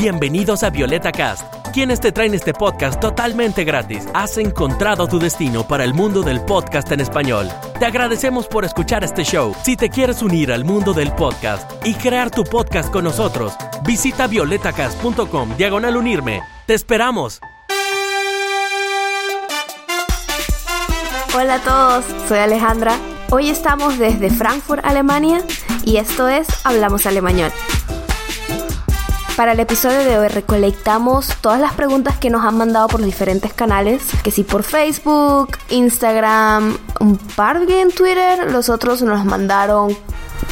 Bienvenidos 0.00 0.62
a 0.62 0.70
Violeta 0.70 1.12
Cast, 1.12 1.42
quienes 1.74 2.00
te 2.00 2.10
traen 2.10 2.32
este 2.32 2.54
podcast 2.54 2.98
totalmente 2.98 3.64
gratis. 3.64 4.08
Has 4.14 4.38
encontrado 4.38 5.06
tu 5.06 5.18
destino 5.18 5.68
para 5.68 5.84
el 5.84 5.92
mundo 5.92 6.22
del 6.22 6.40
podcast 6.40 6.90
en 6.90 7.00
español. 7.00 7.50
Te 7.78 7.84
agradecemos 7.84 8.46
por 8.48 8.64
escuchar 8.64 9.04
este 9.04 9.24
show. 9.24 9.54
Si 9.62 9.76
te 9.76 9.90
quieres 9.90 10.22
unir 10.22 10.52
al 10.52 10.64
mundo 10.64 10.94
del 10.94 11.12
podcast 11.12 11.70
y 11.84 11.92
crear 11.92 12.30
tu 12.30 12.44
podcast 12.44 12.90
con 12.90 13.04
nosotros, 13.04 13.52
visita 13.84 14.26
violetacast.com 14.26 15.54
diagonal 15.58 15.98
unirme. 15.98 16.40
¡Te 16.64 16.72
esperamos! 16.72 17.42
Hola 21.34 21.56
a 21.56 21.60
todos, 21.62 22.06
soy 22.26 22.38
Alejandra. 22.38 22.96
Hoy 23.28 23.50
estamos 23.50 23.98
desde 23.98 24.30
Frankfurt, 24.30 24.82
Alemania, 24.82 25.44
y 25.84 25.98
esto 25.98 26.26
es 26.26 26.48
Hablamos 26.64 27.04
Alemañol. 27.04 27.52
Para 29.40 29.52
el 29.52 29.60
episodio 29.60 30.00
de 30.00 30.18
hoy 30.18 30.28
recolectamos 30.28 31.28
todas 31.40 31.58
las 31.58 31.72
preguntas 31.72 32.18
que 32.18 32.28
nos 32.28 32.44
han 32.44 32.58
mandado 32.58 32.88
por 32.88 33.00
los 33.00 33.06
diferentes 33.06 33.54
canales, 33.54 34.02
que 34.22 34.30
si 34.30 34.44
por 34.44 34.64
Facebook, 34.64 35.56
Instagram, 35.70 36.76
un 37.00 37.16
par 37.16 37.62
en 37.66 37.90
Twitter, 37.90 38.52
los 38.52 38.68
otros 38.68 39.00
nos 39.00 39.24
mandaron 39.24 39.96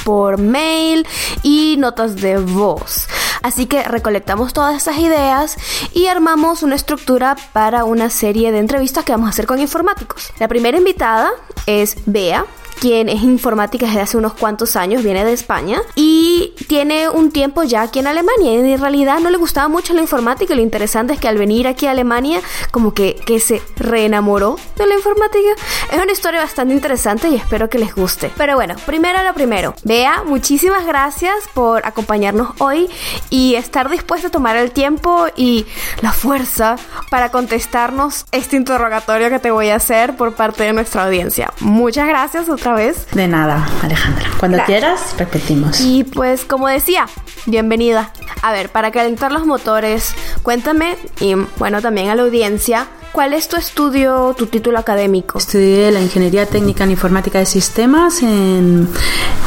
por 0.07 0.39
mail 0.39 1.07
y 1.43 1.77
notas 1.77 2.17
de 2.17 2.39
voz. 2.39 3.09
Así 3.43 3.67
que 3.67 3.83
recolectamos 3.83 4.55
todas 4.55 4.77
esas 4.77 4.97
ideas 4.97 5.59
y 5.93 6.07
armamos 6.07 6.63
una 6.63 6.75
estructura 6.75 7.37
para 7.53 7.85
una 7.85 8.09
serie 8.09 8.53
de 8.53 8.59
entrevistas 8.59 9.05
que 9.05 9.13
vamos 9.13 9.27
a 9.27 9.31
hacer 9.31 9.47
con 9.47 9.59
informáticos. 9.59 10.31
La 10.39 10.49
primera 10.49 10.79
invitada 10.79 11.31
es 11.67 11.99
Bea, 12.07 12.47
quien 12.81 13.09
es 13.09 13.23
informática 13.23 13.87
desde 13.87 14.01
hace 14.01 14.17
unos 14.17 14.35
cuantos 14.35 14.77
años, 14.77 15.03
viene 15.03 15.25
de 15.25 15.33
España 15.33 15.81
y 15.95 16.55
tiene 16.67 17.09
un 17.09 17.31
tiempo 17.31 17.63
ya 17.63 17.83
aquí 17.83 17.99
en 17.99 18.07
Alemania. 18.07 18.53
En 18.53 18.81
realidad 18.81 19.21
no 19.21 19.31
le 19.31 19.37
gustaba 19.37 19.69
mucho 19.69 19.95
la 19.95 20.01
informática. 20.01 20.55
Lo 20.55 20.63
interesante 20.63 21.15
es 21.15 21.21
que 21.21 21.29
al 21.29 21.39
venir 21.39 21.67
aquí 21.67 21.87
a 21.87 21.93
Alemania, 21.93 22.41
como 22.71 22.95
que, 22.95 23.17
que 23.27 23.41
se 23.41 23.63
reenamoró 23.77 24.57
de 24.77 24.87
la 24.87 24.95
informática. 24.95 25.51
Es 25.93 26.01
una 26.01 26.13
historia 26.13 26.41
bastante 26.41 26.75
interesante 26.75 27.29
y 27.29 27.35
espero 27.35 27.69
que 27.69 27.79
les 27.79 27.95
guste. 27.95 28.31
Pero 28.37 28.55
bueno, 28.55 28.75
primero 28.87 29.23
lo 29.23 29.35
primero. 29.35 29.75
Bea, 29.85 30.23
muchísimas 30.25 30.87
gracias 30.87 31.35
por 31.55 31.87
acompañarnos 31.87 32.51
hoy 32.59 32.89
y 33.31 33.55
estar 33.55 33.89
dispuesta 33.91 34.29
a 34.29 34.31
tomar 34.31 34.57
el 34.57 34.71
tiempo 34.71 35.27
y 35.37 35.67
la 36.03 36.13
fuerza 36.13 36.77
para 37.11 37.31
contestarnos 37.31 38.27
este 38.33 38.57
interrogatorio 38.57 39.31
que 39.31 39.39
te 39.39 39.51
voy 39.51 39.71
a 39.71 39.77
hacer 39.77 40.17
por 40.17 40.35
parte 40.35 40.65
de 40.65 40.73
nuestra 40.73 41.05
audiencia. 41.05 41.53
Muchas 41.61 42.07
gracias 42.07 42.49
otra 42.49 42.68
vez. 42.75 43.07
De 43.13 43.29
nada, 43.29 43.67
Alejandra. 43.83 44.27
Cuando 44.39 44.57
Gracias. 44.59 44.81
quieras, 44.81 45.15
repetimos. 45.19 45.81
Y 45.81 46.05
pues 46.05 46.45
como 46.45 46.69
decía, 46.69 47.07
bienvenida. 47.47 48.11
A 48.43 48.53
ver, 48.53 48.71
para 48.71 48.91
calentar 48.93 49.33
los 49.33 49.47
motores, 49.47 50.15
cuéntame 50.43 50.97
y 51.21 51.35
bueno, 51.59 51.83
también 51.83 52.09
a 52.11 52.15
la 52.15 52.23
audiencia, 52.23 52.87
¿cuál 53.11 53.33
es 53.35 53.49
tu 53.49 53.57
estudio, 53.57 54.35
tu 54.39 54.47
título 54.47 54.79
académico? 54.79 55.39
Estudié 55.39 55.91
la 55.91 56.01
Ingeniería 56.01 56.47
Técnica 56.47 56.85
en 56.85 56.93
Informática 56.93 57.41
de 57.41 57.47
Sistemas 57.47 58.23
en, 58.23 58.89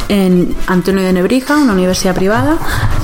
en 0.08 0.54
Antonio 0.66 1.02
de 1.02 1.12
Nebrija, 1.14 1.56
una 1.56 1.72
universidad 1.72 2.14
privada. 2.14 2.58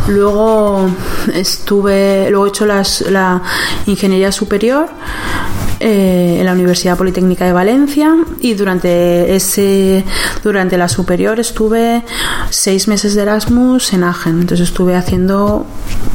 Luego 0.08 0.90
estuve, 1.32 2.28
luego 2.30 2.46
he 2.46 2.48
hecho 2.50 2.66
las- 2.66 3.00
la 3.02 3.42
Ingeniería 3.86 4.30
Superior 4.30 4.88
eh, 5.80 6.36
en 6.38 6.44
la 6.44 6.52
Universidad 6.52 6.96
Politécnica 6.96 7.44
de 7.44 7.52
Valencia 7.52 8.16
y 8.40 8.54
durante 8.54 9.34
ese 9.34 10.04
durante 10.42 10.76
la 10.76 10.88
superior 10.88 11.40
estuve 11.40 12.02
seis 12.50 12.88
meses 12.88 13.14
de 13.14 13.22
Erasmus 13.22 13.92
en 13.92 14.04
Agen 14.04 14.40
entonces 14.40 14.68
estuve 14.68 14.94
haciendo 14.94 15.66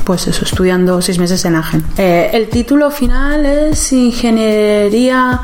pues 0.06 0.28
eso 0.28 0.44
estudiando 0.46 1.02
seis 1.02 1.20
meses 1.20 1.46
en 1.46 1.56
Agen 1.56 1.84
Eh, 1.98 2.30
el 2.34 2.50
título 2.50 2.92
final 2.92 3.46
es 3.46 3.94
ingeniería 3.94 5.42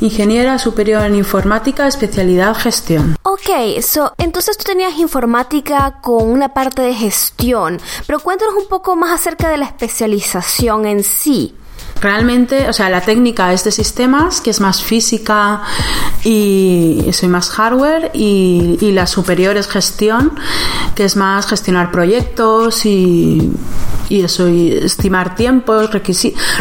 ingeniera 0.00 0.58
superior 0.58 1.04
en 1.04 1.14
informática 1.14 1.86
especialidad 1.86 2.56
gestión. 2.56 3.16
Ok, 3.22 3.80
so, 3.82 4.12
entonces 4.18 4.56
tú 4.56 4.64
tenías 4.64 4.98
informática 4.98 6.00
con 6.00 6.28
una 6.28 6.50
parte 6.50 6.82
de 6.82 6.94
gestión, 6.94 7.78
pero 8.06 8.20
cuéntanos 8.20 8.54
un 8.54 8.68
poco 8.68 8.96
más 8.96 9.12
acerca 9.12 9.48
de 9.48 9.58
la 9.58 9.66
especialización 9.66 10.86
en 10.86 11.04
sí. 11.04 11.54
Realmente, 12.00 12.68
o 12.68 12.72
sea, 12.72 12.88
la 12.88 13.00
técnica 13.02 13.52
es 13.52 13.64
de 13.64 13.70
sistemas, 13.72 14.40
que 14.40 14.50
es 14.50 14.60
más 14.60 14.82
física 14.82 15.62
y 16.24 17.06
soy 17.12 17.28
más 17.28 17.50
hardware, 17.50 18.10
y, 18.14 18.78
y 18.80 18.92
la 18.92 19.06
superior 19.06 19.56
es 19.56 19.66
gestión, 19.68 20.32
que 20.94 21.04
es 21.04 21.16
más 21.16 21.46
gestionar 21.46 21.90
proyectos 21.90 22.84
y, 22.86 23.52
y 24.08 24.22
eso, 24.22 24.48
y 24.48 24.72
estimar 24.72 25.34
tiempos, 25.34 25.90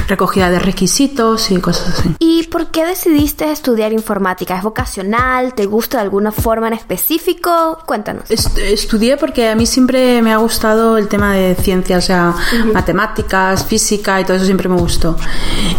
recogida 0.08 0.50
de 0.50 0.60
requisitos 0.60 1.52
y 1.52 1.58
cosas 1.60 2.00
así. 2.00 2.16
¿Y 2.20 2.44
por 2.48 2.68
qué 2.68 2.86
decidiste 2.86 3.52
estudiar 3.52 3.92
informática? 3.94 4.58
¿Es 4.58 4.64
vocacional? 4.64 5.54
¿Te 5.54 5.66
gusta 5.66 5.98
de 5.98 6.04
alguna 6.04 6.32
forma 6.32 6.68
en 6.68 6.74
específico? 6.74 7.80
Cuéntanos. 7.86 8.30
Est- 8.30 8.58
estudié 8.58 9.18
porque 9.18 9.50
a 9.50 9.56
mí 9.56 9.66
siempre 9.66 10.22
me 10.22 10.32
ha 10.34 10.38
gustado 10.38 10.98
el 10.98 11.08
tema 11.08 11.34
de 11.34 11.56
ciencias, 11.56 12.04
o 12.04 12.08
sea, 12.08 12.36
matemáticas, 12.74 13.66
física 13.66 14.20
y 14.22 14.26
todo 14.26 14.38
eso 14.38 14.46
siempre 14.46 14.70
me 14.70 14.78
gustó. 14.78 15.16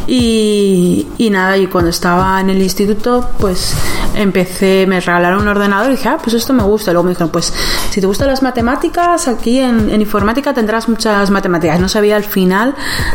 Y, 0.06 1.06
y 1.18 1.30
nada, 1.30 1.56
y 1.56 1.66
cuando 1.66 1.90
estaba 1.90 2.40
en 2.40 2.50
el 2.50 2.62
instituto, 2.62 3.30
pues 3.38 3.74
empecé, 4.14 4.86
me 4.88 5.00
regalaron 5.00 5.42
un 5.42 5.48
ordenador 5.48 5.90
y 5.90 5.96
dije, 5.96 6.08
ah, 6.08 6.18
pues 6.22 6.34
esto 6.34 6.52
me 6.52 6.62
gusta. 6.62 6.92
Luego 6.92 7.04
me 7.04 7.10
dijeron, 7.10 7.30
pues 7.30 7.52
si 7.90 8.00
te 8.00 8.06
gustan 8.06 8.28
las 8.28 8.42
matemáticas, 8.42 9.26
aquí 9.26 9.58
en, 9.58 10.00
informática 10.00 10.54
tendrás 10.54 10.88
muchas 10.88 11.30
matemáticas. 11.30 11.80
No 11.80 11.88
sabía 11.88 12.16
al 12.16 12.24
final 12.24 12.74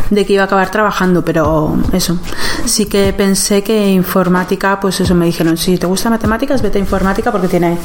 de 0.10 0.26
que 0.26 0.34
iba 0.34 0.44
a 0.44 0.46
acabar 0.46 0.70
trabajando, 0.70 1.24
pero 1.24 1.78
eso. 1.94 2.20
Sí 2.66 2.86
que 2.86 3.14
pensé 3.14 3.64
que 3.64 3.90
informática, 3.90 4.80
pues 4.80 5.00
eso 5.00 5.16
me 5.16 5.26
dijeron, 5.26 5.58
si 5.58 5.78
te 5.78 5.88
gusta 5.88 6.10
matemáticas, 6.10 6.62
vete 6.62 6.78
a 6.78 6.82
informática 6.82 7.32
porque 7.32 7.48
tiene, 7.48 7.78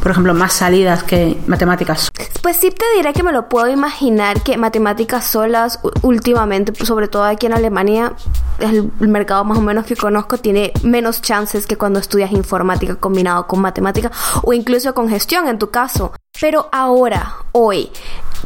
por 0.00 0.12
ejemplo, 0.12 0.34
más 0.34 0.52
salidas 0.52 1.02
que 1.02 1.36
matemáticas. 1.46 2.10
Pues 2.42 2.58
sí 2.58 2.70
te 2.70 2.84
diré 2.96 3.12
que 3.12 3.24
me 3.24 3.32
lo 3.32 3.48
puedo 3.48 3.68
imaginar 3.68 4.42
que 4.42 4.56
matemáticas 4.56 5.26
solas 5.26 5.80
últimamente, 6.02 6.72
pues, 6.72 6.86
sobre 6.86 7.08
todo 7.08 7.24
aquí 7.24 7.46
en 7.46 7.54
Alemania, 7.54 8.12
el, 8.60 8.90
el 9.00 9.08
mercado 9.08 9.44
más 9.44 9.58
o 9.58 9.62
menos 9.62 9.84
que 9.84 9.96
conozco 9.96 10.38
tiene 10.38 10.72
menos 10.82 11.22
chances 11.22 11.66
que 11.66 11.76
cuando 11.76 11.98
estudias 11.98 12.30
informática 12.30 12.94
combinado 12.94 13.46
con 13.46 13.60
matemática 13.60 14.12
o 14.42 14.52
incluso 14.52 14.94
con 14.94 15.08
gestión 15.08 15.48
en 15.48 15.58
tu 15.58 15.70
caso. 15.70 16.12
Pero 16.40 16.68
ahora, 16.72 17.36
hoy, 17.52 17.90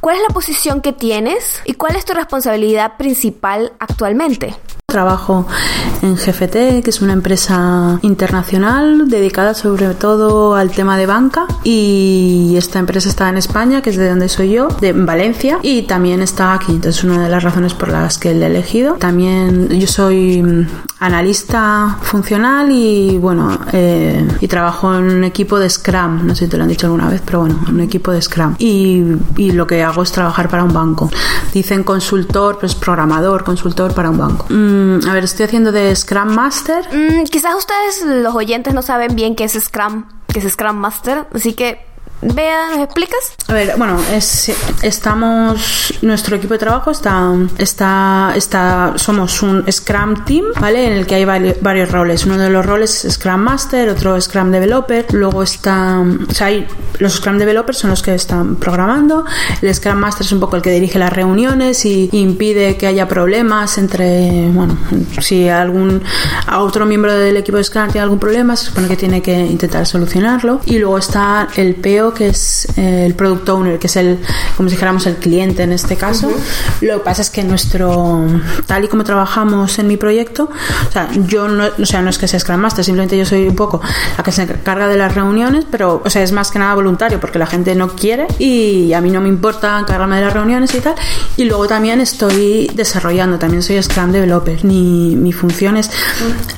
¿cuál 0.00 0.16
es 0.16 0.22
la 0.22 0.32
posición 0.32 0.80
que 0.80 0.92
tienes 0.92 1.60
y 1.64 1.74
cuál 1.74 1.96
es 1.96 2.04
tu 2.04 2.12
responsabilidad 2.12 2.96
principal 2.96 3.72
actualmente? 3.78 4.54
Trabajo 4.90 5.46
en 6.02 6.16
GFT, 6.16 6.82
que 6.82 6.90
es 6.90 7.00
una 7.00 7.12
empresa 7.12 7.98
internacional 8.02 9.08
dedicada 9.08 9.54
sobre 9.54 9.94
todo 9.94 10.54
al 10.54 10.70
tema 10.70 10.98
de 10.98 11.06
banca 11.06 11.46
y 11.64 12.54
esta 12.56 12.78
empresa 12.78 13.08
está 13.08 13.28
en 13.28 13.36
España, 13.36 13.82
que 13.82 13.90
es 13.90 13.96
de 13.96 14.08
donde 14.08 14.28
soy 14.28 14.50
yo, 14.50 14.68
de 14.80 14.92
Valencia 14.92 15.58
y 15.62 15.82
también 15.82 16.22
está 16.22 16.54
aquí. 16.54 16.72
Entonces 16.72 17.04
una 17.04 17.22
de 17.22 17.28
las 17.28 17.42
razones 17.42 17.74
por 17.74 17.88
las 17.88 18.18
que 18.18 18.34
le 18.34 18.46
he 18.46 18.48
elegido. 18.48 18.94
También 18.94 19.68
yo 19.68 19.86
soy 19.86 20.42
mm, 20.42 20.66
analista 21.00 21.98
funcional 22.02 22.70
y 22.70 23.16
bueno 23.18 23.58
eh, 23.72 24.26
y 24.40 24.48
trabajo 24.48 24.94
en 24.94 25.04
un 25.04 25.24
equipo 25.24 25.58
de 25.58 25.70
Scrum. 25.70 26.26
No 26.26 26.34
sé 26.34 26.44
si 26.44 26.50
te 26.50 26.56
lo 26.56 26.64
han 26.64 26.68
dicho 26.68 26.86
alguna 26.86 27.08
vez, 27.08 27.22
pero 27.24 27.40
bueno, 27.40 27.60
un 27.68 27.80
equipo 27.80 28.10
de 28.10 28.20
Scrum 28.20 28.56
y, 28.58 29.02
y 29.36 29.52
lo 29.52 29.66
que 29.66 29.82
hago 29.82 30.02
es 30.02 30.12
trabajar 30.12 30.48
para 30.48 30.64
un 30.64 30.72
banco. 30.72 31.10
Dicen 31.52 31.84
consultor, 31.84 32.58
pues 32.58 32.74
programador, 32.74 33.44
consultor 33.44 33.94
para 33.94 34.10
un 34.10 34.18
banco. 34.18 34.46
Mm, 34.48 34.79
a 35.06 35.14
ver, 35.14 35.24
estoy 35.24 35.46
haciendo 35.46 35.72
de 35.72 35.94
Scrum 35.94 36.34
Master. 36.34 36.84
Mm, 36.92 37.24
quizás 37.24 37.54
ustedes, 37.54 38.02
los 38.04 38.34
oyentes, 38.34 38.74
no 38.74 38.82
saben 38.82 39.14
bien 39.14 39.34
qué 39.34 39.44
es 39.44 39.52
Scrum, 39.52 40.06
qué 40.32 40.41
es 40.41 40.52
Scrum 40.52 40.76
Master, 40.76 41.26
así 41.34 41.52
que, 41.54 41.86
vea, 42.22 42.70
¿nos 42.70 42.81
explicas? 42.81 43.19
A 43.48 43.53
ver, 43.54 43.75
bueno, 43.76 43.98
es, 44.12 44.53
estamos, 44.82 45.94
nuestro 46.03 46.36
equipo 46.36 46.54
de 46.54 46.58
trabajo 46.58 46.90
está, 46.90 47.32
está, 47.58 48.32
está, 48.37 48.93
somos 48.96 49.43
un 49.43 49.64
Scrum 49.70 50.25
Team, 50.25 50.44
¿vale? 50.61 50.87
En 50.87 50.93
el 50.93 51.06
que 51.06 51.17
hay 51.17 51.25
vari- 51.25 51.56
varios 51.61 51.90
roles. 51.90 52.25
Uno 52.26 52.38
de 52.38 52.50
los 52.50 52.64
roles 52.64 53.05
es 53.05 53.14
Scrum 53.14 53.40
Master, 53.40 53.88
otro 53.88 54.20
Scrum 54.20 54.50
Developer, 54.50 55.06
luego 55.12 55.43
está, 55.43 56.00
o 56.00 56.32
sea, 56.32 56.49
hay, 56.49 56.67
los 56.99 57.14
Scrum 57.14 57.38
Developers 57.38 57.78
son 57.78 57.90
los 57.90 58.02
que 58.02 58.14
están 58.14 58.56
programando, 58.56 59.25
el 59.62 59.75
Scrum 59.75 59.96
Master 59.96 60.26
es 60.26 60.32
un 60.32 60.40
poco 60.40 60.56
el 60.56 60.62
que 60.62 60.70
dirige 60.70 60.99
las 60.99 61.12
reuniones 61.12 61.84
y, 61.84 62.08
impide 62.12 62.76
que 62.76 62.87
haya 62.87 63.08
problemas 63.08 63.78
entre, 63.78 64.49
bueno, 64.52 64.76
si 65.20 65.49
algún, 65.49 66.02
a 66.46 66.61
otro 66.61 66.84
miembro 66.87 67.14
del 67.14 67.37
equipo 67.37 67.56
de 67.56 67.64
Scrum 67.64 67.87
tiene 67.87 68.02
algún 68.02 68.19
problema, 68.19 68.56
se 68.56 68.67
supone 68.67 68.88
que 68.88 68.96
tiene 68.96 69.22
que 69.22 69.32
intentar 69.38 69.87
solucionarlo. 69.87 70.61
Y 70.67 70.78
luego 70.78 70.99
está 70.99 71.49
el 71.56 71.75
PO 71.76 72.09
yo, 72.10 72.14
que 72.14 72.28
es 72.28 72.66
eh, 72.76 73.06
el 73.06 73.14
product 73.14 73.48
owner, 73.48 73.78
que 73.78 73.86
es 73.86 73.96
el, 73.96 74.18
como 74.56 74.68
si 74.68 74.74
dijéramos, 74.74 75.06
el 75.06 75.16
cliente 75.16 75.62
en 75.62 75.72
este 75.72 75.96
caso. 75.96 76.30
Lo 76.80 76.98
que 76.98 77.04
pasa 77.04 77.22
es 77.22 77.30
que 77.30 77.42
nuestro, 77.44 78.26
tal 78.66 78.84
y 78.84 78.88
como 78.88 79.04
trabajamos 79.04 79.78
en 79.78 79.86
mi 79.86 79.96
proyecto, 79.96 80.50
o 80.88 80.92
sea, 80.92 81.08
yo 81.26 81.48
no, 81.48 81.64
o 81.78 81.86
sea, 81.86 82.02
no 82.02 82.10
es 82.10 82.18
que 82.18 82.28
sea 82.28 82.40
Scrum 82.40 82.60
Master, 82.60 82.84
simplemente 82.84 83.16
yo 83.16 83.24
soy 83.24 83.48
un 83.48 83.56
poco 83.56 83.80
la 84.16 84.24
que 84.24 84.32
se 84.32 84.42
encarga 84.42 84.88
de 84.88 84.96
las 84.96 85.14
reuniones, 85.14 85.64
pero, 85.70 86.02
o 86.04 86.10
sea, 86.10 86.22
es 86.22 86.32
más 86.32 86.50
que 86.50 86.58
nada 86.58 86.74
voluntario 86.74 87.20
porque 87.20 87.38
la 87.38 87.46
gente 87.46 87.74
no 87.74 87.88
quiere 87.88 88.26
y 88.38 88.92
a 88.92 89.00
mí 89.00 89.10
no 89.10 89.20
me 89.20 89.28
importa 89.28 89.78
encargarme 89.78 90.16
de 90.16 90.22
las 90.22 90.32
reuniones 90.32 90.74
y 90.74 90.80
tal. 90.80 90.94
Y 91.36 91.44
luego 91.44 91.66
también 91.66 92.00
estoy 92.00 92.70
desarrollando, 92.74 93.38
también 93.38 93.62
soy 93.62 93.82
Scrum 93.82 94.12
Developer. 94.12 94.64
Mi, 94.64 95.16
mi 95.16 95.32
función 95.32 95.76
es 95.76 95.90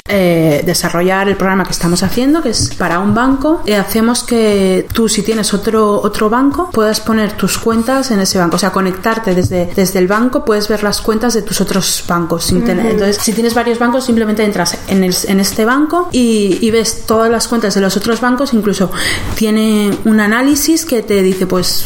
eh, 0.08 0.62
desarrollar 0.64 1.28
el 1.28 1.36
programa 1.36 1.64
que 1.64 1.72
estamos 1.72 2.02
haciendo, 2.02 2.42
que 2.42 2.50
es 2.50 2.74
para 2.74 2.98
un 2.98 3.14
banco. 3.14 3.62
y 3.66 3.72
hacemos 3.72 4.22
que 4.22 4.86
tú, 4.92 5.08
si 5.08 5.22
tienes 5.22 5.41
otro, 5.54 6.00
otro 6.02 6.28
banco, 6.30 6.70
puedas 6.70 7.00
poner 7.00 7.32
tus 7.32 7.58
cuentas 7.58 8.10
en 8.10 8.20
ese 8.20 8.38
banco. 8.38 8.56
O 8.56 8.58
sea, 8.58 8.70
conectarte 8.70 9.34
desde, 9.34 9.72
desde 9.74 9.98
el 9.98 10.06
banco, 10.08 10.44
puedes 10.44 10.68
ver 10.68 10.82
las 10.82 11.00
cuentas 11.00 11.34
de 11.34 11.42
tus 11.42 11.60
otros 11.60 12.04
bancos. 12.06 12.44
Sin 12.44 12.64
tener, 12.64 12.86
entonces, 12.86 13.16
si 13.18 13.32
tienes 13.32 13.54
varios 13.54 13.78
bancos, 13.78 14.04
simplemente 14.04 14.44
entras 14.44 14.78
en, 14.88 15.04
el, 15.04 15.14
en 15.26 15.40
este 15.40 15.64
banco 15.64 16.08
y, 16.12 16.58
y 16.60 16.70
ves 16.70 17.04
todas 17.06 17.30
las 17.30 17.48
cuentas 17.48 17.74
de 17.74 17.80
los 17.80 17.96
otros 17.96 18.20
bancos. 18.20 18.52
Incluso 18.54 18.90
tiene 19.36 19.90
un 20.04 20.20
análisis 20.20 20.84
que 20.84 21.02
te 21.02 21.22
dice, 21.22 21.46
pues, 21.46 21.84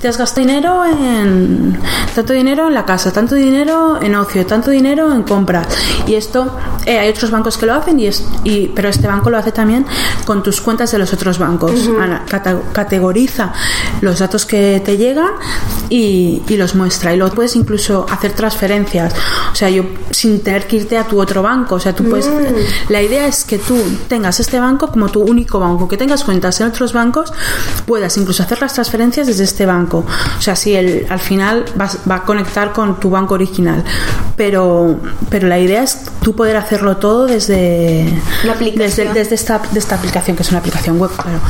te 0.00 0.08
has 0.08 0.16
gastado 0.16 0.46
dinero 0.46 0.84
en 0.84 1.78
tanto 2.14 2.32
dinero 2.32 2.68
en 2.68 2.74
la 2.74 2.84
casa, 2.84 3.12
tanto 3.12 3.34
dinero 3.34 3.98
en 4.00 4.14
ocio, 4.14 4.46
tanto 4.46 4.70
dinero 4.70 5.12
en 5.12 5.22
compras. 5.22 5.66
Y 6.06 6.14
esto 6.14 6.56
eh, 6.86 6.98
hay 6.98 7.08
otros 7.10 7.30
bancos 7.30 7.58
que 7.58 7.66
lo 7.66 7.74
hacen 7.74 7.98
y, 8.00 8.06
es, 8.06 8.24
y 8.44 8.68
pero 8.68 8.88
este 8.88 9.06
banco 9.06 9.30
lo 9.30 9.38
hace 9.38 9.52
también 9.52 9.84
con 10.24 10.42
tus 10.42 10.60
cuentas 10.60 10.92
de 10.92 10.98
los 10.98 11.12
otros 11.12 11.38
bancos. 11.38 11.88
Ana, 12.00 12.24
cata- 12.28 12.60
categoriza 12.88 13.52
los 14.00 14.18
datos 14.18 14.46
que 14.46 14.80
te 14.82 14.96
llegan 14.96 15.28
y, 15.90 16.42
y 16.48 16.56
los 16.56 16.74
muestra. 16.74 17.12
Y 17.12 17.18
luego 17.18 17.34
puedes 17.34 17.54
incluso 17.54 18.06
hacer 18.10 18.32
transferencias. 18.32 19.12
O 19.52 19.54
sea, 19.54 19.68
yo 19.68 19.84
sin 20.10 20.40
tener 20.42 20.66
que 20.66 20.76
irte 20.76 20.96
a 20.96 21.04
tu 21.04 21.20
otro 21.20 21.42
banco. 21.42 21.74
O 21.74 21.80
sea, 21.80 21.94
tú 21.94 22.04
puedes. 22.08 22.28
La 22.88 23.02
idea 23.02 23.26
es 23.26 23.44
que 23.44 23.58
tú 23.58 23.76
tengas 24.08 24.40
este 24.40 24.58
banco 24.58 24.88
como 24.90 25.08
tu 25.10 25.20
único 25.22 25.60
banco, 25.60 25.86
que 25.86 25.96
tengas 25.98 26.24
cuentas 26.24 26.58
en 26.62 26.68
otros 26.68 26.92
bancos, 26.94 27.30
puedas 27.84 28.16
incluso 28.16 28.42
hacer 28.42 28.60
las 28.60 28.72
transferencias 28.72 29.26
desde 29.26 29.44
este 29.44 29.66
banco. 29.66 30.04
O 30.38 30.40
sea, 30.40 30.56
si 30.56 30.74
el, 30.74 31.06
al 31.10 31.20
final 31.20 31.66
vas- 31.76 31.98
va 32.10 32.16
a 32.16 32.22
conectar 32.24 32.72
con 32.72 32.98
tu 32.98 33.10
banco 33.10 33.34
original. 33.34 33.84
Pero, 34.36 34.96
pero 35.28 35.48
la 35.48 35.58
idea 35.58 35.82
es 35.82 36.04
tú 36.22 36.34
poder 36.36 36.56
hacerlo 36.56 36.96
todo 36.98 37.26
desde, 37.26 38.06
La 38.44 38.52
aplicación. 38.52 39.08
desde, 39.08 39.12
desde 39.12 39.34
esta, 39.34 39.60
de 39.72 39.78
esta 39.80 39.96
aplicación, 39.96 40.36
que 40.36 40.42
es 40.44 40.50
una 40.50 40.60
aplicación 40.60 40.96
web, 40.98 41.10
claro. 41.10 41.40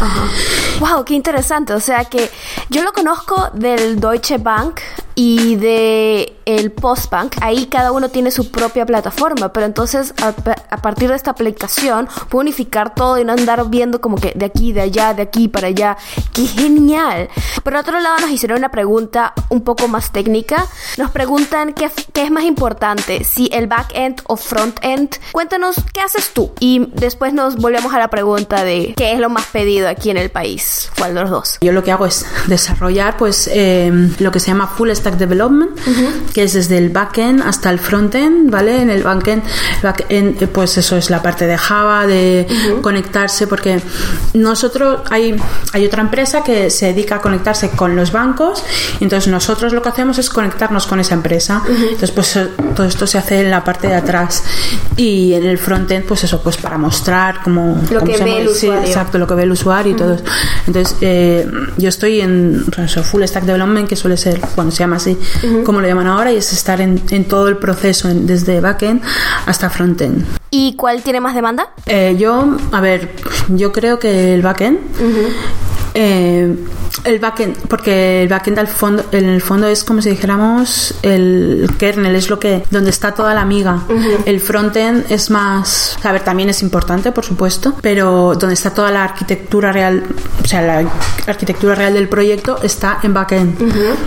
Wow, 0.81 1.05
qué 1.05 1.13
interesante. 1.15 1.28
O 1.75 1.81
sea 1.81 2.05
que 2.05 2.31
yo 2.71 2.83
lo 2.83 2.93
conozco 2.93 3.51
del 3.55 4.01
Deutsche 4.01 4.39
Bank 4.39 4.81
y 5.19 5.57
de 5.57 6.37
el 6.45 6.71
Postbank. 6.71 7.39
Ahí 7.41 7.67
cada 7.67 7.91
uno 7.91 8.09
tiene 8.09 8.31
su 8.31 8.53
propia 8.53 8.87
plataforma, 8.87 9.53
pero 9.53 9.67
entonces 9.67 10.15
a, 10.23 10.29
a 10.71 10.77
partir 10.81 11.09
de 11.09 11.17
esta 11.17 11.33
aplicación 11.33 12.09
puedo 12.29 12.43
unificar 12.43 12.95
todo 12.95 13.19
y 13.19 13.25
no 13.25 13.33
andar 13.33 13.69
viendo 13.69 14.01
como 14.01 14.17
que 14.17 14.33
de 14.37 14.47
aquí, 14.47 14.73
de 14.73 14.83
allá, 14.83 15.15
de 15.15 15.23
aquí 15.23 15.49
para 15.49 15.67
allá. 15.67 15.97
¡Qué 16.33 16.47
genial! 16.47 17.29
Por 17.65 17.75
otro 17.75 17.99
lado 17.99 18.21
nos 18.21 18.31
hicieron 18.31 18.59
una 18.59 18.71
pregunta 18.71 19.35
un 19.49 19.63
poco 19.63 19.89
más 19.89 20.13
técnica. 20.13 20.67
Nos 20.99 21.11
preguntan 21.11 21.73
qué, 21.73 21.91
qué 22.13 22.23
es 22.23 22.31
más 22.31 22.45
importante, 22.45 23.25
si 23.25 23.51
el 23.53 23.67
back-end 23.67 24.23
o 24.29 24.37
front-end. 24.37 25.17
Cuéntanos 25.33 25.75
qué 25.93 26.01
haces 26.01 26.33
tú 26.33 26.53
y 26.61 26.87
después 26.95 27.33
nos 27.33 27.57
volvemos 27.57 27.93
a 27.93 27.99
la 27.99 28.09
pregunta 28.09 28.63
de 28.63 28.95
qué 28.97 29.15
es 29.15 29.19
lo 29.19 29.31
más 29.31 29.47
pedido 29.47 29.89
aquí 29.89 30.11
en 30.11 30.17
el 30.17 30.31
país. 30.31 30.93
¿Cuál 30.97 31.15
de 31.15 31.23
los 31.23 31.31
dos? 31.31 31.59
Yo 31.61 31.73
lo 31.73 31.83
que 31.83 31.91
hago 31.91 32.07
es 32.07 32.25
desarrollar 32.47 33.17
pues 33.17 33.51
eh, 33.53 33.91
lo 34.21 34.31
que 34.31 34.39
se 34.39 34.47
llama 34.47 34.69
Full 34.69 34.93
Stack 34.93 35.08
Development, 35.17 35.71
que 36.35 36.43
es 36.45 36.53
desde 36.55 36.79
el 36.79 36.91
backend 36.91 37.43
hasta 37.43 37.71
el 37.71 37.79
frontend, 37.79 38.51
¿vale? 38.51 38.83
En 38.83 38.91
el 38.91 39.03
backend, 39.03 39.43
backend, 39.83 40.47
pues 40.49 40.77
eso 40.79 40.97
es 40.97 41.11
la 41.11 41.23
parte 41.23 41.47
de 41.47 41.57
Java, 41.57 42.07
de 42.07 42.47
conectarse, 42.83 43.47
porque 43.47 43.81
nosotros 44.35 45.01
hay, 45.11 45.37
hay 45.73 45.87
otra 45.87 46.03
empresa 46.03 46.43
que 46.43 46.71
se 46.71 46.87
dedica 46.87 47.17
a 47.17 47.21
conectarse 47.21 47.71
con 47.71 47.97
los 47.97 48.13
bancos, 48.13 48.63
y 49.01 49.05
entonces 49.05 49.31
nosotros 49.31 49.73
lo 49.73 49.83
que 49.83 49.89
hacemos 49.91 50.19
es 50.19 50.29
conectarnos 50.31 50.87
con 50.87 51.01
esa 51.01 51.15
empresa. 51.15 51.63
Entonces, 51.69 52.11
pues 52.11 52.37
eh, 52.37 52.49
todo 52.75 52.87
esto 52.87 53.07
se 53.07 53.19
hace 53.19 53.41
en 53.41 53.51
la 53.51 53.63
parte 53.65 53.87
de 53.89 53.95
atrás 53.95 54.43
y 54.97 55.35
en 55.35 55.45
el 55.45 55.59
frontend, 55.59 56.05
pues 56.07 56.25
eso, 56.25 56.43
pues 56.43 56.57
para 56.57 56.79
mostrar 56.79 57.41
cómo, 57.43 57.81
Lo 57.91 58.01
cómo 58.01 58.13
que 58.13 58.19
se 58.19 58.25
ve 58.25 58.41
el 58.43 58.49
Sí, 58.49 58.67
usuario. 58.67 58.87
exacto, 58.89 59.19
lo 59.19 59.27
que 59.27 59.35
ve 59.35 59.43
el 59.45 59.53
usuario 59.53 59.93
y 59.93 59.97
todo. 59.97 60.17
Entonces, 60.67 60.97
eh, 61.01 61.49
yo 61.77 61.89
estoy 61.89 62.21
en 62.21 62.65
Full 63.05 63.23
Stack 63.25 63.45
Development, 63.45 63.89
que 63.89 63.97
suele 63.97 64.17
ser, 64.17 64.41
bueno, 64.57 64.71
se 64.71 64.79
llama 64.79 64.98
así, 64.99 65.19
como 65.65 65.81
lo 65.81 65.89
llaman 65.89 66.07
ahora, 66.07 66.31
y 66.33 66.37
es 66.37 66.53
estar 66.53 66.81
en, 66.81 67.01
en 67.11 67.25
todo 67.25 67.49
el 67.49 67.57
proceso, 67.57 68.09
en- 68.09 68.27
desde 68.27 68.61
backend 68.61 69.03
hasta 69.47 69.71
frontend. 69.71 70.25
¿Y 70.51 70.77
cuál 70.77 71.03
tiene 71.03 71.21
más 71.21 71.35
demanda? 71.35 71.71
Eh, 71.87 72.17
yo, 72.19 72.57
a 72.73 72.81
ver, 72.81 73.11
yo 73.49 73.73
creo 73.73 73.99
que 73.99 74.35
el 74.35 74.43
backend. 74.43 74.79
Eh, 76.01 76.55
el 77.03 77.19
backend, 77.19 77.57
porque 77.67 78.23
el 78.23 78.29
backend 78.29 78.59
al 78.61 78.69
fondo, 78.69 79.05
en 79.11 79.25
el 79.25 79.43
fondo 79.43 79.67
es 79.67 79.83
como 79.83 80.01
si 80.01 80.11
dijéramos 80.11 80.95
el 81.03 81.69
kernel, 81.77 82.15
es 82.15 82.31
lo 82.31 82.39
que 82.39 82.63
donde 82.71 82.91
está 82.91 83.15
toda 83.15 83.35
la 83.35 83.45
miga. 83.45 83.83
El 84.25 84.39
frontend 84.41 85.11
es 85.11 85.29
más, 85.31 85.99
a 86.05 86.13
ver, 86.13 86.23
también 86.23 86.51
es 86.51 86.63
importante, 86.63 87.11
por 87.11 87.25
supuesto, 87.25 87.75
pero 87.83 88.35
donde 88.39 88.55
está 88.55 88.73
toda 88.73 88.93
la 88.93 89.03
arquitectura 89.03 89.73
real, 89.73 90.05
o 90.41 90.47
sea, 90.47 90.63
la 90.63 90.89
arquitectura 91.27 91.75
real 91.75 91.95
del 91.95 92.09
proyecto 92.09 92.63
está 92.63 93.01
en 93.03 93.13
backend, 93.13 93.57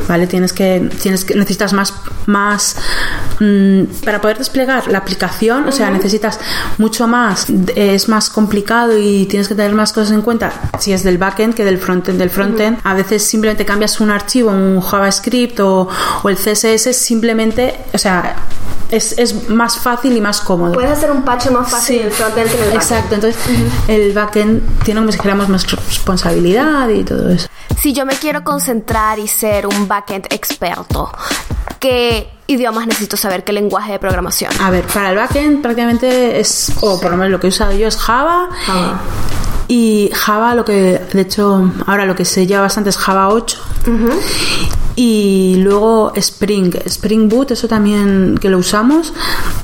¿vale? 0.08 0.28
Tienes 0.28 0.54
que, 0.54 0.90
tienes 1.02 1.26
que, 1.26 1.36
necesitas 1.36 1.74
más, 1.74 1.94
más 2.26 2.78
mm, 3.42 3.84
para 4.06 4.22
poder 4.22 4.38
desplegar 4.38 4.88
la 4.88 5.00
aplicación, 5.00 5.68
o 5.68 5.74
sea, 5.74 5.92
necesitas 5.92 6.40
mucho 6.78 7.06
más, 7.06 7.48
es 7.76 8.08
más 8.08 8.30
complicado 8.30 8.98
y 8.98 9.26
tienes 9.26 9.50
que 9.50 9.56
tener 9.56 9.74
más 9.74 9.92
cosas 9.92 10.14
en 10.14 10.22
cuenta 10.22 10.54
si 10.80 10.94
es 10.94 11.04
del 11.04 11.18
backend 11.18 11.54
que 11.54 11.66
del 11.66 11.81
frontend. 11.82 12.18
Del 12.20 12.30
frontend, 12.30 12.80
a 12.84 12.94
veces 12.94 13.26
simplemente 13.26 13.66
cambias 13.66 14.00
un 14.00 14.10
archivo, 14.12 14.50
un 14.52 14.80
JavaScript 14.82 15.60
o, 15.60 15.88
o 16.24 16.30
el 16.30 16.38
CSS, 16.38 16.96
simplemente, 16.96 17.76
o 17.94 17.98
sea, 17.98 18.36
es, 18.90 19.18
es 19.18 19.50
más 19.50 19.78
fácil 19.78 20.16
y 20.16 20.22
más 20.22 20.42
cómodo. 20.42 20.74
Puedes 20.74 20.92
hacer 20.92 21.12
un 21.12 21.24
patch 21.24 21.50
más 21.50 21.70
fácil 21.70 21.96
Sí. 21.96 22.00
en 22.02 22.06
el 22.08 22.12
frontend 22.12 22.50
que 22.50 22.58
en 22.58 22.64
el 22.64 22.70
backend. 22.72 22.82
Exacto, 22.84 23.16
entonces 23.16 23.42
el 23.88 24.14
backend 24.14 24.84
tiene 24.84 25.02
dijéramos 25.06 25.50
más 25.50 25.66
responsabilidad 25.72 26.90
y 26.90 27.04
todo 27.04 27.30
eso. 27.30 27.48
Si 27.78 27.94
yo 27.94 28.06
me 28.06 28.14
quiero 28.16 28.44
concentrar 28.44 29.18
y 29.20 29.28
ser 29.28 29.66
un 29.66 29.88
backend 29.88 30.26
experto, 30.32 31.12
¿qué 31.80 32.30
idiomas 32.48 32.86
necesito 32.86 33.16
saber? 33.18 33.44
¿Qué 33.46 33.54
lenguaje 33.54 33.94
de 33.94 34.00
programación? 34.00 34.52
A 34.62 34.70
ver, 34.70 34.84
para 34.86 35.10
el 35.12 35.16
backend 35.16 35.62
prácticamente 35.62 36.40
es, 36.40 36.74
o 36.82 37.00
por 37.00 37.12
lo 37.12 37.18
menos 37.18 37.32
lo 37.32 37.40
que 37.40 37.48
he 37.48 37.50
usado 37.50 37.72
yo 37.72 37.88
es 37.88 37.96
Java. 37.98 38.50
Java. 38.66 39.00
Y 39.74 40.10
Java, 40.14 40.54
lo 40.54 40.66
que, 40.66 41.00
de 41.14 41.22
hecho, 41.22 41.72
ahora 41.86 42.04
lo 42.04 42.14
que 42.14 42.26
se 42.26 42.46
lleva 42.46 42.64
bastante 42.64 42.90
es 42.90 42.98
Java 42.98 43.30
8. 43.30 43.58
Y 44.96 45.56
luego 45.60 46.12
Spring, 46.16 46.76
Spring 46.86 47.30
Boot, 47.30 47.52
eso 47.52 47.68
también 47.68 48.38
que 48.40 48.50
lo 48.50 48.58
usamos, 48.58 49.14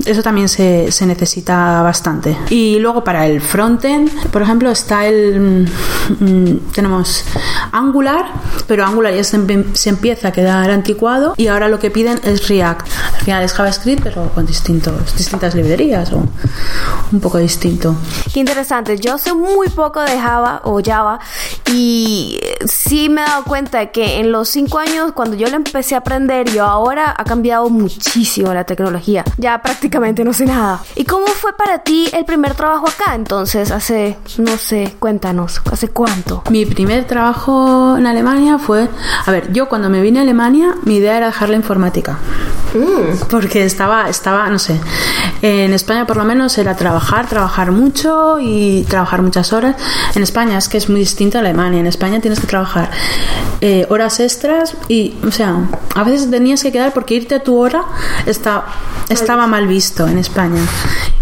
eso 0.06 0.24
también 0.24 0.50
se, 0.50 0.92
se 0.92 1.06
necesita 1.06 1.82
bastante. 1.82 2.38
Y 2.50 2.80
luego 2.80 3.04
para 3.04 3.28
el 3.28 3.42
frontend, 3.42 4.10
por 4.32 4.42
ejemplo, 4.42 4.72
está 4.72 5.06
el. 5.06 5.68
mm, 6.20 6.72
tenemos 6.74 7.24
Angular, 7.72 8.26
pero 8.68 8.86
Angular 8.86 9.14
ya 9.14 9.24
se, 9.24 9.36
empieza 9.36 10.30
a 10.30 10.32
quedar 10.32 10.70
anticuado 10.72 11.34
y 11.38 11.48
ahora 11.48 11.68
lo 11.68 11.80
que 11.80 11.92
piden 11.92 12.20
es 12.24 12.48
React. 12.48 12.88
Al 13.16 13.22
final 13.22 13.44
es 13.44 13.54
JavaScript, 13.54 14.04
pero 14.04 14.30
con 14.30 14.46
distintos, 14.46 15.16
distintas 15.18 15.56
librerías 15.56 16.12
o 16.14 16.24
un 17.12 17.20
poco 17.20 17.38
distinto. 17.38 17.96
Qué 18.34 18.40
interesante. 18.40 18.98
Yo 18.98 19.18
sé 19.18 19.34
muy 19.34 19.70
poco 19.70 20.02
de 20.02 20.20
Java 20.20 20.62
o 20.64 20.82
Java 20.84 21.20
y 21.72 22.40
sí 22.66 23.10
me 23.10 23.22
he 23.22 23.26
dado 23.26 23.44
cuenta 23.44 23.88
que 23.88 24.20
en 24.20 24.32
los 24.32 24.50
cinco 24.50 24.80
años 24.80 25.12
cuando 25.18 25.36
yo 25.36 25.50
lo 25.50 25.56
empecé 25.56 25.96
a 25.96 25.98
aprender 25.98 26.48
yo 26.52 26.64
ahora 26.64 27.16
ha 27.18 27.24
cambiado 27.24 27.72
muchísimo 27.72 28.54
la 28.54 28.66
tecnología. 28.66 29.24
Ya 29.38 29.60
prácticamente 29.64 30.24
no 30.24 30.32
sé 30.32 30.46
nada. 30.46 30.84
¿Y 30.96 31.06
cómo 31.06 31.26
fue 31.26 31.58
para 31.58 31.80
ti 31.80 32.08
el 32.14 32.24
primer 32.24 32.54
trabajo 32.54 32.88
acá 32.88 33.16
entonces? 33.16 33.72
Hace, 33.72 34.16
no 34.38 34.58
sé, 34.58 34.96
cuéntanos, 35.00 35.60
¿hace 35.72 35.88
cuánto? 35.88 36.44
Mi 36.52 36.68
primer 36.68 37.06
trabajo 37.06 37.98
en 37.98 38.06
Alemania 38.06 38.60
fue, 38.60 38.88
a 39.26 39.32
ver, 39.32 39.52
yo 39.52 39.68
cuando 39.68 39.90
me 39.90 40.02
vine 40.02 40.20
a 40.20 40.22
Alemania, 40.22 40.76
mi 40.84 40.98
idea 40.98 41.18
era 41.18 41.26
dejar 41.26 41.50
la 41.50 41.56
informática. 41.56 42.20
Porque 43.32 43.66
estaba, 43.66 44.10
estaba, 44.10 44.50
no 44.50 44.60
sé, 44.60 44.80
en 45.42 45.74
España 45.74 46.06
por 46.06 46.18
lo 46.18 46.26
menos 46.26 46.58
era 46.58 46.76
trabajar, 46.76 47.28
trabajar 47.28 47.72
mucho 47.72 48.38
y 48.40 48.84
trabajar 48.84 49.22
muchas 49.24 49.52
horas. 49.54 49.76
En 50.14 50.22
España 50.22 50.58
es 50.58 50.68
que 50.68 50.78
es 50.78 50.90
muy 50.90 51.00
distinto 51.00 51.38
a 51.38 51.42
Alemania. 51.42 51.80
En 51.80 51.88
España 51.88 52.20
tienes 52.20 52.40
que 52.40 52.46
trabajar 52.46 52.92
eh, 53.62 53.88
horas 53.90 54.20
extras 54.20 54.76
y, 54.88 55.07
o 55.26 55.32
sea, 55.32 55.56
a 55.96 56.04
veces 56.04 56.30
tenías 56.30 56.64
que 56.64 56.72
quedar 56.72 56.94
porque 56.94 57.16
irte 57.16 57.36
a 57.36 57.44
tu 57.44 57.58
hora 57.58 57.84
está, 58.26 58.66
estaba 59.10 59.48
mal 59.48 59.68
visto 59.68 60.08
en 60.08 60.18
España. 60.18 60.62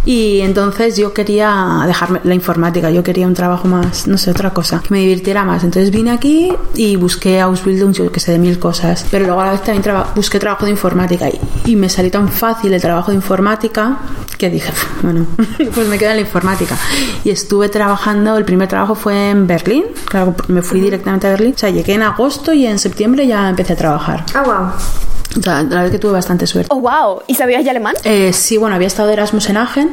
Y 0.05 0.41
entonces 0.41 0.97
yo 0.97 1.13
quería 1.13 1.83
dejarme 1.87 2.21
la 2.23 2.35
informática, 2.35 2.91
yo 2.91 3.03
quería 3.03 3.27
un 3.27 3.33
trabajo 3.33 3.67
más, 3.67 4.07
no 4.07 4.17
sé, 4.17 4.31
otra 4.31 4.51
cosa, 4.51 4.81
que 4.81 4.93
me 4.93 4.99
divirtiera 4.99 5.43
más. 5.43 5.63
Entonces 5.63 5.91
vine 5.91 6.11
aquí 6.11 6.53
y 6.75 6.95
busqué 6.95 7.41
Ausbildung, 7.41 7.91
yo 7.91 8.11
que 8.11 8.19
sé, 8.19 8.31
de 8.31 8.39
mil 8.39 8.59
cosas. 8.59 9.05
Pero 9.09 9.25
luego 9.25 9.41
a 9.41 9.45
la 9.45 9.51
vez 9.53 9.63
también 9.63 9.95
busqué 10.15 10.39
trabajo 10.39 10.65
de 10.65 10.71
informática 10.71 11.27
y, 11.29 11.39
y 11.65 11.75
me 11.75 11.89
salió 11.89 12.11
tan 12.11 12.29
fácil 12.29 12.73
el 12.73 12.81
trabajo 12.81 13.11
de 13.11 13.15
informática 13.15 13.97
que 14.37 14.49
dije, 14.49 14.71
bueno, 15.01 15.25
pues 15.73 15.87
me 15.87 15.97
quedo 15.97 16.11
en 16.11 16.17
la 16.17 16.21
informática. 16.21 16.77
Y 17.23 17.29
estuve 17.29 17.69
trabajando, 17.69 18.37
el 18.37 18.45
primer 18.45 18.67
trabajo 18.67 18.95
fue 18.95 19.29
en 19.31 19.47
Berlín, 19.47 19.85
claro, 20.05 20.35
me 20.47 20.61
fui 20.61 20.79
directamente 20.79 21.27
a 21.27 21.31
Berlín. 21.31 21.53
O 21.55 21.57
sea, 21.57 21.69
llegué 21.69 21.93
en 21.93 22.03
agosto 22.03 22.53
y 22.53 22.65
en 22.65 22.79
septiembre 22.79 23.25
ya 23.27 23.49
empecé 23.49 23.73
a 23.73 23.75
trabajar. 23.75 24.25
Ah, 24.33 24.43
wow. 24.43 25.14
La, 25.43 25.63
la 25.63 25.75
verdad 25.75 25.91
que 25.91 25.99
tuve 25.99 26.13
bastante 26.13 26.47
suerte. 26.47 26.69
Oh, 26.71 26.79
wow. 26.79 27.21
¿Y 27.27 27.35
sabías 27.35 27.63
ya 27.63 27.71
alemán? 27.71 27.95
Eh, 28.03 28.31
sí, 28.33 28.57
bueno, 28.57 28.75
había 28.75 28.87
estado 28.87 29.07
de 29.07 29.13
Erasmus 29.13 29.49
en 29.49 29.57
Agen 29.57 29.91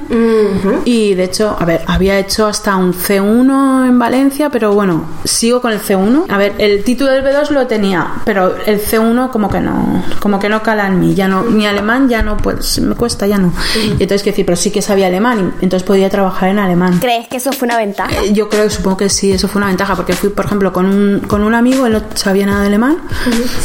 y 0.85 1.15
de 1.15 1.25
hecho, 1.25 1.57
a 1.59 1.65
ver, 1.65 1.83
había 1.87 2.19
hecho 2.19 2.47
hasta 2.47 2.77
un 2.77 2.93
C1 2.93 3.89
en 3.89 3.99
Valencia, 3.99 4.51
pero 4.51 4.73
bueno, 4.73 5.05
sigo 5.25 5.61
con 5.61 5.73
el 5.73 5.81
C1. 5.81 6.27
A 6.29 6.39
ver, 6.39 6.55
el 6.59 6.85
título 6.85 7.11
del 7.11 7.25
B2 7.25 7.51
lo 7.51 7.67
tenía, 7.67 8.15
pero 8.25 8.55
el 8.67 8.81
C1 8.81 9.31
como 9.31 9.49
que 9.49 9.61
no, 9.61 10.05
como 10.21 10.39
que 10.39 10.49
no 10.49 10.63
cala 10.63 10.87
en 10.87 11.01
mí, 11.01 11.15
ya 11.15 11.29
no, 11.29 11.43
mi 11.43 11.67
alemán 11.67 12.09
ya 12.09 12.23
no, 12.23 12.37
pues 12.37 12.79
me 12.81 12.95
cuesta, 12.95 13.27
ya 13.27 13.39
no. 13.39 13.53
Y 13.77 14.03
entonces, 14.03 14.23
que 14.23 14.31
decir, 14.31 14.47
pero 14.47 14.57
sí 14.57 14.71
que 14.71 14.83
sabía 14.83 15.07
alemán, 15.07 15.55
y 15.61 15.65
entonces 15.65 15.87
podía 15.87 16.09
trabajar 16.11 16.51
en 16.51 16.59
alemán. 16.59 16.99
¿Crees 17.01 17.29
que 17.29 17.37
eso 17.37 17.53
fue 17.53 17.67
una 17.67 17.77
ventaja? 17.77 18.11
Eh, 18.23 18.33
yo 18.33 18.49
creo, 18.49 18.69
supongo 18.71 18.99
que 18.99 19.09
sí, 19.09 19.33
eso 19.33 19.49
fue 19.49 19.59
una 19.61 19.69
ventaja, 19.69 19.97
porque 19.97 20.13
fui, 20.13 20.31
por 20.31 20.45
ejemplo, 20.45 20.73
con 20.73 20.87
un, 20.87 21.21
con 21.21 21.43
un 21.43 21.55
amigo, 21.55 21.87
él 21.87 21.95
no 21.95 22.03
sabía 22.15 22.47
nada 22.47 22.61
de 22.63 22.67
alemán, 22.69 22.99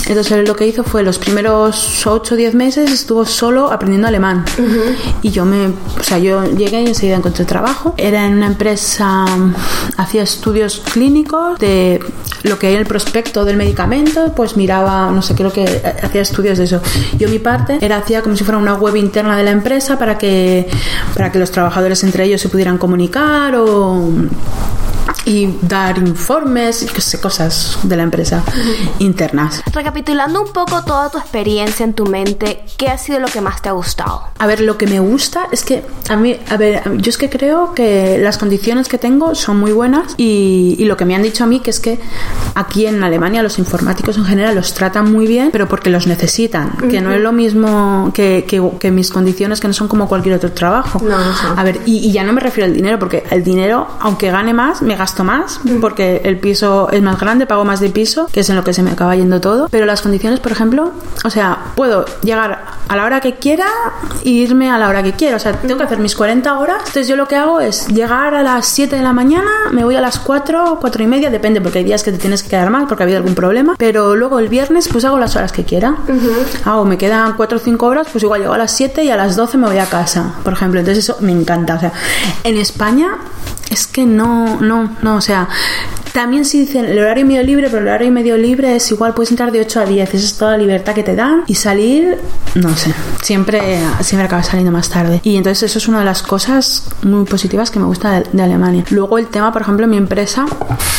entonces 0.08 0.32
él 0.32 0.46
lo 0.46 0.56
que 0.56 0.68
hizo 0.68 0.84
fue 0.84 1.04
los 1.04 1.18
primeros 1.18 1.67
8 1.70 2.34
o 2.34 2.38
10 2.38 2.56
meses 2.56 2.92
estuvo 2.92 3.26
solo 3.26 3.72
aprendiendo 3.72 4.08
alemán. 4.08 4.46
Y 5.22 5.32
yo 5.32 5.46
me, 5.46 5.68
o 5.68 6.04
sea, 6.04 6.18
yo 6.18 6.44
llegué 6.46 6.82
y 6.82 6.88
enseguida 6.88 7.18
encontré 7.18 7.46
trabajo. 7.46 7.94
Era 7.98 8.26
en 8.26 8.34
una 8.34 8.48
empresa, 8.48 9.26
hacía 9.98 10.24
estudios 10.24 10.82
clínicos 10.94 11.60
de 11.60 12.00
lo 12.44 12.60
que 12.60 12.68
hay 12.68 12.74
en 12.74 12.80
el 12.80 12.86
prospecto 12.86 13.46
del 13.46 13.58
medicamento, 13.58 14.34
pues 14.36 14.58
miraba, 14.58 15.12
no 15.12 15.22
sé, 15.22 15.36
creo 15.36 15.52
que 15.52 15.64
hacía 16.02 16.22
estudios 16.22 16.58
de 16.58 16.66
eso. 16.66 16.82
Yo 17.18 17.30
mi 17.30 17.40
parte 17.40 17.78
era 17.82 17.98
hacía 17.98 18.22
como 18.22 18.36
si 18.36 18.44
fuera 18.44 18.58
una 18.58 18.76
web 18.76 18.96
interna 18.96 19.38
de 19.38 19.44
la 19.44 19.52
empresa 19.52 19.98
para 19.98 20.18
que 20.18 20.68
para 21.14 21.32
que 21.32 21.40
los 21.40 21.52
trabajadores 21.52 22.04
entre 22.04 22.26
ellos 22.26 22.42
se 22.42 22.50
pudieran 22.50 22.78
comunicar 22.78 23.56
o 23.56 24.12
y 25.28 25.54
dar 25.62 25.98
informes 25.98 26.82
y 26.82 26.88
sé, 27.02 27.20
cosas 27.20 27.78
de 27.84 27.98
la 27.98 28.04
empresa 28.04 28.44
internas. 29.00 29.62
Recapitulando 29.74 30.42
un 30.42 30.54
poco 30.54 30.84
toda 30.84 31.10
tu 31.10 31.18
experiencia 31.18 31.84
en 31.84 31.94
tu 31.94 32.06
mente, 32.06 32.64
¿qué 32.78 32.88
ha 32.88 32.98
sido 32.98 33.20
lo 33.20 33.28
que 33.28 33.42
más 33.42 33.62
te 33.62 33.68
ha 33.68 33.74
gustado? 33.74 34.24
A 34.40 34.48
ver, 34.48 34.62
lo 34.62 34.78
que 34.78 34.88
me 34.88 35.00
gusta 35.02 35.48
es 35.52 35.64
que 35.64 35.84
a 36.10 36.16
mí, 36.16 36.38
a 36.50 36.56
ver, 36.56 36.82
yo 36.98 37.10
es 37.10 37.18
que 37.18 37.30
creo 37.30 37.74
que 37.74 38.18
las 38.20 38.38
condiciones 38.38 38.88
que 38.88 38.98
tengo 38.98 39.36
son 39.36 39.60
muy 39.60 39.74
buenas 39.74 40.14
y, 40.16 40.76
y 40.80 40.86
lo 40.86 40.96
que 40.96 41.04
me 41.04 41.14
han 41.14 41.24
dicho 41.24 41.44
a 41.44 41.48
mí 41.48 41.60
que 41.60 41.72
es 41.72 41.82
que 41.82 42.00
aquí 42.56 42.86
en 42.86 43.04
Alemania 43.04 43.44
los 43.44 43.60
informáticos 43.60 44.18
en 44.18 44.26
general 44.26 44.56
los 44.56 44.74
tratan 44.74 45.12
muy 45.12 45.28
bien, 45.28 45.50
pero 45.52 45.68
porque 45.68 45.90
los 45.90 46.08
necesitan, 46.08 46.78
que 46.90 47.02
no 47.02 47.12
es 47.12 47.20
lo 47.20 47.34
mismo 47.34 48.12
que, 48.14 48.46
que, 48.48 48.64
que 48.80 48.92
mis 48.92 49.10
condiciones 49.10 49.60
que 49.60 49.68
no 49.68 49.74
son 49.74 49.90
como 49.90 50.08
cualquier 50.08 50.36
otro 50.36 50.54
trabajo. 50.54 51.00
No, 51.04 51.18
no 51.18 51.36
son. 51.36 51.60
A 51.60 51.64
ver, 51.64 51.82
y, 51.86 51.98
y 51.98 52.12
ya 52.14 52.24
no 52.24 52.32
me 52.32 52.40
refiero 52.40 52.68
al 52.68 52.74
dinero, 52.74 52.98
porque 52.98 53.24
el 53.30 53.44
dinero, 53.44 53.88
aunque 54.00 54.32
gane 54.32 54.54
más, 54.54 54.82
me 54.82 54.96
gasto 54.96 55.17
más, 55.24 55.60
porque 55.82 56.22
el 56.24 56.40
piso 56.40 56.90
es 56.92 57.02
más 57.02 57.20
grande, 57.20 57.46
pago 57.46 57.66
más 57.66 57.80
de 57.80 57.90
piso, 57.90 58.28
que 58.32 58.42
es 58.42 58.50
en 58.50 58.56
lo 58.56 58.64
que 58.64 58.74
se 58.74 58.84
me 58.84 58.92
acaba 58.92 59.16
yendo 59.16 59.42
todo. 59.42 59.68
Pero 59.70 59.86
las 59.86 60.02
condiciones, 60.02 60.40
por 60.40 60.52
ejemplo, 60.52 60.92
o 61.24 61.30
sea, 61.30 61.58
puedo 61.76 62.06
llegar 62.22 62.78
a 62.88 62.96
la 62.96 63.06
hora 63.06 63.20
que 63.20 63.36
quiera 63.36 63.66
e 64.24 64.30
irme 64.30 64.70
a 64.70 64.78
la 64.78 64.90
hora 64.90 65.04
que 65.04 65.14
quiera. 65.14 65.38
O 65.38 65.40
sea, 65.40 65.54
tengo 65.54 65.78
que 65.78 65.84
hacer 65.84 66.00
mis 66.00 66.16
40 66.16 66.58
horas. 66.58 66.78
Entonces 66.80 67.08
yo 67.08 67.16
lo 67.16 67.28
que 67.28 67.36
hago 67.36 67.60
es 67.60 67.88
llegar 67.88 68.34
a 68.34 68.44
las 68.44 68.68
7 68.68 68.96
de 68.96 69.02
la 69.02 69.14
mañana, 69.14 69.52
me 69.72 69.84
voy 69.84 69.96
a 69.96 70.02
las 70.02 70.20
4, 70.20 70.78
4 70.80 71.04
y 71.04 71.08
media, 71.08 71.30
depende, 71.30 71.62
porque 71.62 71.80
hay 71.80 71.86
días 71.86 72.04
que 72.04 72.12
te 72.12 72.18
tienes 72.18 72.44
que 72.44 72.50
quedar 72.50 72.70
más 72.70 72.86
porque 72.88 73.04
ha 73.04 73.06
habido 73.06 73.18
algún 73.18 73.36
problema. 73.36 73.76
Pero 73.78 74.16
luego 74.16 74.40
el 74.40 74.48
viernes, 74.48 74.88
pues 74.92 75.06
hago 75.06 75.20
las 75.20 75.36
horas 75.36 75.52
que 75.52 75.64
quiera. 75.64 75.96
Hago, 76.66 76.86
me 76.86 76.98
quedan 76.98 77.34
4 77.34 77.58
o 77.58 77.62
5 77.62 77.86
horas, 77.86 78.08
pues 78.12 78.24
igual 78.24 78.42
llego 78.42 78.54
a 78.54 78.58
las 78.58 78.72
7 78.72 79.04
y 79.04 79.12
a 79.12 79.18
las 79.18 79.36
12 79.36 79.58
me 79.58 79.68
voy 79.68 79.78
a 79.78 79.86
casa, 79.86 80.36
por 80.44 80.54
ejemplo. 80.54 80.80
Entonces 80.80 81.04
eso 81.04 81.18
me 81.22 81.32
encanta. 81.32 81.76
O 81.76 81.80
sea, 81.80 81.92
en 82.44 82.58
España 82.58 83.18
es 83.70 83.88
que 83.88 84.06
no, 84.06 84.60
no, 84.62 84.90
no, 85.02 85.16
o 85.16 85.22
sea, 85.22 85.48
también 86.18 86.46
sí 86.46 86.62
dicen 86.62 86.86
el 86.86 86.98
horario 86.98 87.28
medio 87.28 87.44
libre, 87.44 87.68
pero 87.68 87.78
el 87.78 87.90
horario 87.90 88.12
medio 88.12 88.38
libre 88.38 88.76
es 88.76 88.90
igual, 88.90 89.14
puedes 89.14 89.30
entrar 89.30 89.52
de 89.52 89.62
8 89.62 89.82
a 89.82 89.86
10, 89.86 90.16
esa 90.16 90.26
es 90.26 90.34
toda 90.36 90.54
la 90.54 90.58
libertad 90.58 90.96
que 90.96 91.04
te 91.04 91.16
dan 91.16 91.44
y 91.46 91.54
salir, 91.54 92.18
no 92.56 92.76
sé, 92.76 92.92
siempre, 93.22 93.80
siempre 94.02 94.26
acabas 94.26 94.48
saliendo 94.48 94.72
más 94.72 94.90
tarde. 94.90 95.22
Y 95.24 95.38
entonces 95.38 95.70
eso 95.70 95.78
es 95.78 95.88
una 95.88 96.00
de 96.00 96.06
las 96.06 96.24
cosas 96.24 96.86
muy 97.04 97.26
positivas 97.26 97.70
que 97.70 97.78
me 97.78 97.86
gusta 97.86 98.14
de, 98.14 98.28
de 98.32 98.42
Alemania. 98.42 98.84
Luego 98.90 99.20
el 99.20 99.28
tema, 99.28 99.54
por 99.54 99.62
ejemplo, 99.62 99.84
en 99.84 99.92
mi 99.92 99.98
empresa, 99.98 100.48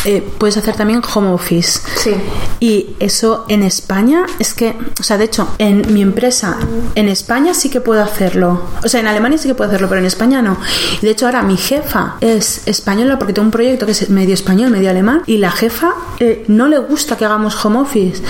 eh, 0.05 0.23
puedes 0.39 0.57
hacer 0.57 0.77
también 0.77 1.03
home 1.13 1.31
office. 1.31 1.81
Sí. 1.97 2.15
Y 2.61 2.91
eso 3.01 3.45
en 3.49 3.65
España 3.65 4.25
es 4.39 4.55
que, 4.55 4.77
o 5.01 5.03
sea, 5.03 5.19
de 5.19 5.25
hecho, 5.25 5.49
en 5.59 5.93
mi 5.93 6.01
empresa, 6.01 6.59
en 6.95 7.09
España 7.09 7.55
sí 7.55 7.71
que 7.71 7.81
puedo 7.81 8.03
hacerlo. 8.03 8.63
O 8.85 8.89
sea, 8.89 9.01
en 9.01 9.09
Alemania 9.09 9.39
sí 9.39 9.49
que 9.49 9.55
puedo 9.55 9.69
hacerlo, 9.69 9.89
pero 9.89 10.01
en 10.01 10.07
España 10.07 10.43
no. 10.43 10.59
De 11.03 11.11
hecho 11.11 11.27
ahora 11.27 11.43
mi 11.43 11.57
jefa 11.57 12.17
es 12.21 12.63
española 12.67 13.19
porque 13.19 13.33
tengo 13.33 13.47
un 13.47 13.53
proyecto 13.53 13.87
que 13.87 13.93
es 13.93 14.09
medio 14.11 14.35
español, 14.35 14.71
medio 14.71 14.91
alemán, 14.91 15.08
y 15.27 15.39
la 15.39 15.51
jefa 15.51 15.93
eh, 16.21 16.45
no 16.49 16.69
le 16.69 16.79
gusta 16.79 17.17
que 17.17 17.25
hagamos 17.25 17.65
home 17.65 17.79
office. 17.81 18.23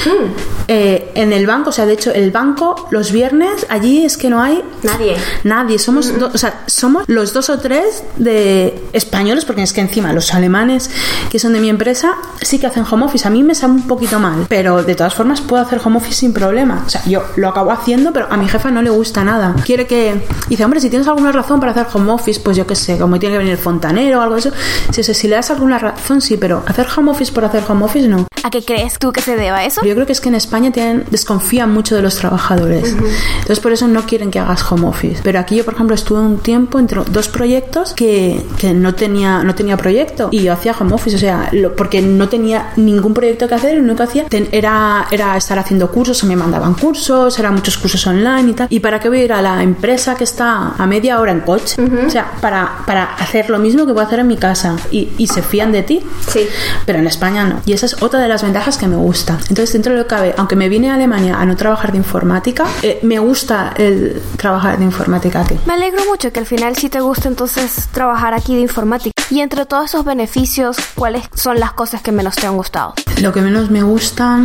Eh, 0.71 1.13
en 1.15 1.33
el 1.33 1.47
banco, 1.47 1.71
o 1.71 1.73
sea, 1.73 1.87
de 1.87 1.95
hecho, 1.95 2.13
el 2.13 2.31
banco 2.31 2.89
los 2.91 3.11
viernes 3.13 3.67
allí 3.71 4.05
es 4.05 4.17
que 4.19 4.29
no 4.29 4.43
hay 4.43 4.63
Nadie. 4.83 5.17
Nadie, 5.45 5.79
somos, 5.79 6.19
do- 6.19 6.31
o 6.33 6.39
sea, 6.39 6.63
somos 6.67 7.05
los 7.09 7.33
dos 7.33 7.49
o 7.51 7.59
tres 7.59 8.05
de 8.17 8.79
españoles, 8.93 9.45
porque 9.45 9.63
es 9.63 9.73
que 9.73 9.81
encima 9.81 10.13
los 10.13 10.35
alemanes 10.35 10.91
que 11.31 11.39
son 11.39 11.53
de 11.55 11.61
mi 11.61 11.69
empresa 11.71 12.17
sí 12.43 12.59
que 12.59 12.67
hacen 12.67 12.85
home 12.89 13.07
office. 13.07 13.27
A 13.27 13.31
mí 13.31 13.43
me 13.43 13.55
sabe 13.55 13.73
un 13.75 13.87
poquito 13.87 14.19
mal, 14.21 14.47
pero 14.49 14.83
de 14.83 14.95
todas 14.95 15.15
formas 15.15 15.41
puedo 15.41 15.63
hacer 15.63 15.81
home 15.85 15.97
office 15.97 16.15
sin 16.21 16.33
problema. 16.33 16.83
O 16.87 16.89
sea, 16.91 17.03
yo 17.07 17.23
lo 17.37 17.49
acabo 17.49 17.71
haciendo, 17.73 18.13
pero 18.13 18.27
a 18.31 18.37
mi 18.37 18.47
jefa 18.49 18.71
no 18.71 18.83
le 18.83 18.91
gusta 18.91 19.25
nada. 19.25 19.55
Quiere 19.65 19.87
que. 19.87 20.23
Dice, 20.49 20.65
hombre, 20.65 20.81
si 20.81 20.91
tienes 20.91 21.09
alguna 21.09 21.33
razón 21.33 21.61
para 21.61 21.73
hacer 21.73 21.87
home 21.93 22.13
office, 22.13 22.41
pues 22.41 22.57
yo 22.57 22.67
qué 22.67 22.75
sé, 22.77 22.99
como 22.99 23.19
tiene 23.19 23.35
que 23.35 23.39
venir 23.39 23.53
el 23.55 23.59
fontanero 23.59 24.19
o 24.19 24.23
algo 24.23 24.35
de 24.35 24.41
eso. 24.41 24.51
Si, 24.93 25.03
si, 25.03 25.15
si 25.15 25.29
le 25.29 25.37
das 25.37 25.51
alguna 25.51 25.79
razón, 25.79 26.21
sí, 26.21 26.37
pero 26.37 26.63
hacer 26.69 26.87
home 26.97 27.11
office 27.11 27.33
por 27.33 27.45
hacer 27.45 27.63
home 27.69 27.85
office, 27.85 28.09
no. 28.09 28.27
¿A 28.45 28.51
qué 28.51 28.65
crees 28.65 28.99
tú 28.99 29.13
que 29.13 29.21
se 29.21 29.37
deba 29.37 29.65
eso? 29.65 29.85
Yo 29.85 29.95
creo 29.95 30.07
que 30.07 30.13
es 30.13 30.21
que 30.21 30.29
en 30.29 30.35
España 30.37 30.71
tienen, 30.71 31.05
desconfían 31.11 31.73
mucho 31.73 31.97
de 31.97 32.03
los 32.03 32.15
trabajadores. 32.17 32.89
Entonces 32.91 33.61
por 33.61 33.73
eso 33.73 33.89
no 33.89 34.03
quieren 34.07 34.31
que 34.31 34.39
hagas 34.39 34.63
home 34.71 34.87
office. 34.87 35.21
Pero 35.23 35.41
aquí 35.41 35.57
yo, 35.57 35.65
por 35.65 35.75
ejemplo, 35.75 35.95
estuve 35.95 36.21
un 36.21 36.39
tiempo 36.39 36.79
entre 36.79 37.01
dos 37.11 37.29
proyectos 37.29 37.93
que, 37.95 38.41
que 38.59 38.73
no 38.75 38.95
tenía 38.95 39.43
no 39.43 39.55
tenía 39.55 39.77
proyecto 39.77 40.29
y 40.31 40.43
yo 40.43 40.53
hacía 40.53 40.75
home 40.79 40.95
office, 40.95 41.17
o 41.17 41.19
sea, 41.19 41.49
lo- 41.53 41.75
porque 41.75 42.01
no 42.01 42.29
tenía 42.29 42.73
ningún 42.77 43.13
proyecto 43.13 43.49
que 43.49 43.55
hacer, 43.57 43.75
lo 43.77 43.83
único 43.83 43.97
que 43.99 44.03
hacía 44.05 44.25
ten- 44.29 44.49
era, 44.53 45.07
era 45.11 45.37
estar 45.37 45.59
haciendo 45.59 45.91
cursos, 45.91 46.23
o 46.23 46.27
me 46.27 46.37
mandaban 46.37 46.75
cursos, 46.75 47.39
eran 47.39 47.55
muchos 47.55 47.77
cursos 47.77 48.07
online 48.07 48.51
y 48.51 48.53
tal. 48.55 48.67
¿Y 48.71 48.81
para 48.81 49.01
qué 49.01 49.09
voy 49.09 49.21
a 49.21 49.25
ir 49.25 49.33
a 49.33 49.43
la 49.43 49.63
empresa 49.63 50.15
que 50.15 50.25
está 50.25 50.75
a 50.79 50.87
media 50.87 51.21
hora 51.21 51.33
en 51.33 51.41
coche? 51.41 51.77
O 52.07 52.11
sea, 52.11 52.31
para, 52.41 52.85
para 52.87 53.15
hacer 53.15 53.51
lo 53.51 53.59
mismo 53.59 53.85
que 53.87 53.93
puedo 53.93 54.07
hacer 54.07 54.21
en 54.21 54.29
mi 54.29 54.37
casa 54.37 54.77
y, 54.91 55.09
y 55.19 55.27
se 55.27 55.43
fían 55.43 55.73
de 55.73 55.83
ti. 55.83 56.01
Sí. 56.29 56.41
Pero 56.87 56.99
en 56.99 57.07
España 57.07 57.45
no. 57.45 57.61
Y 57.65 57.73
esa 57.73 57.87
es 57.87 58.03
otra 58.03 58.21
de 58.21 58.29
las 58.29 58.43
ventajas 58.43 58.79
que 58.79 58.87
me 58.87 58.97
gusta. 58.97 59.39
Entonces, 59.49 59.73
dentro 59.73 59.93
de 59.93 59.99
lo 59.99 60.05
que 60.05 60.09
cabe, 60.09 60.35
aunque 60.37 60.57
me 60.57 60.69
vine 60.69 60.91
a 60.91 60.95
Alemania 60.95 61.39
a 61.39 61.45
no 61.45 61.57
trabajar 61.57 61.93
de 61.93 61.99
informática, 61.99 62.67
eh, 62.83 62.99
me 63.03 63.19
gusta 63.19 63.75
el 63.77 64.23
trabajar 64.37 64.79
de 64.79 64.85
informática 64.85 65.41
aquí. 65.41 65.59
Me 65.67 65.75
alegro 65.75 66.05
mucho 66.07 66.33
que 66.33 66.41
al 66.41 66.47
final 66.47 66.77
sí 66.77 66.89
te 66.89 67.01
guste 67.01 67.29
entonces 67.29 67.89
trabajar 67.93 68.35
aquí 68.35 68.55
de 68.55 68.63
informática. 68.63 69.13
Y 69.31 69.41
entre 69.41 69.67
todos 69.67 69.87
esos 69.87 70.05
beneficios, 70.05 70.79
¿cuáles 70.95 71.25
son 71.35 71.61
las 71.61 71.73
cosas 71.73 72.01
que 72.01 72.13
menos 72.13 72.37
te 72.37 72.47
han 72.47 72.57
gustado? 72.57 72.95
Lo 73.21 73.33
que 73.33 73.41
menos 73.41 73.71
me 73.71 73.83
gusta... 73.83 74.41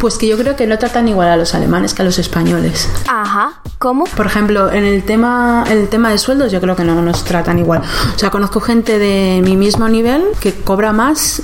Pues 0.00 0.18
que 0.18 0.26
yo 0.26 0.36
creo 0.36 0.56
que 0.56 0.66
no 0.66 0.78
tratan 0.78 1.08
igual 1.08 1.28
a 1.28 1.36
los 1.36 1.54
alemanes 1.54 1.94
que 1.94 2.02
a 2.02 2.04
los 2.04 2.18
españoles. 2.18 2.88
Ajá. 3.08 3.60
¿Cómo? 3.78 4.04
Por 4.04 4.26
ejemplo, 4.26 4.72
en 4.72 4.84
el 4.84 5.04
tema, 5.04 5.64
en 5.68 5.78
el 5.78 5.88
tema 5.88 6.10
de 6.10 6.18
sueldos, 6.18 6.50
yo 6.50 6.60
creo 6.60 6.76
que 6.76 6.84
no 6.84 7.00
nos 7.02 7.24
tratan 7.24 7.58
igual. 7.58 7.82
O 8.14 8.18
sea, 8.18 8.30
conozco 8.30 8.60
gente 8.60 8.98
de 8.98 9.40
mi 9.42 9.56
mismo 9.56 9.88
nivel 9.88 10.24
que 10.40 10.54
cobra 10.54 10.92
más 10.92 11.42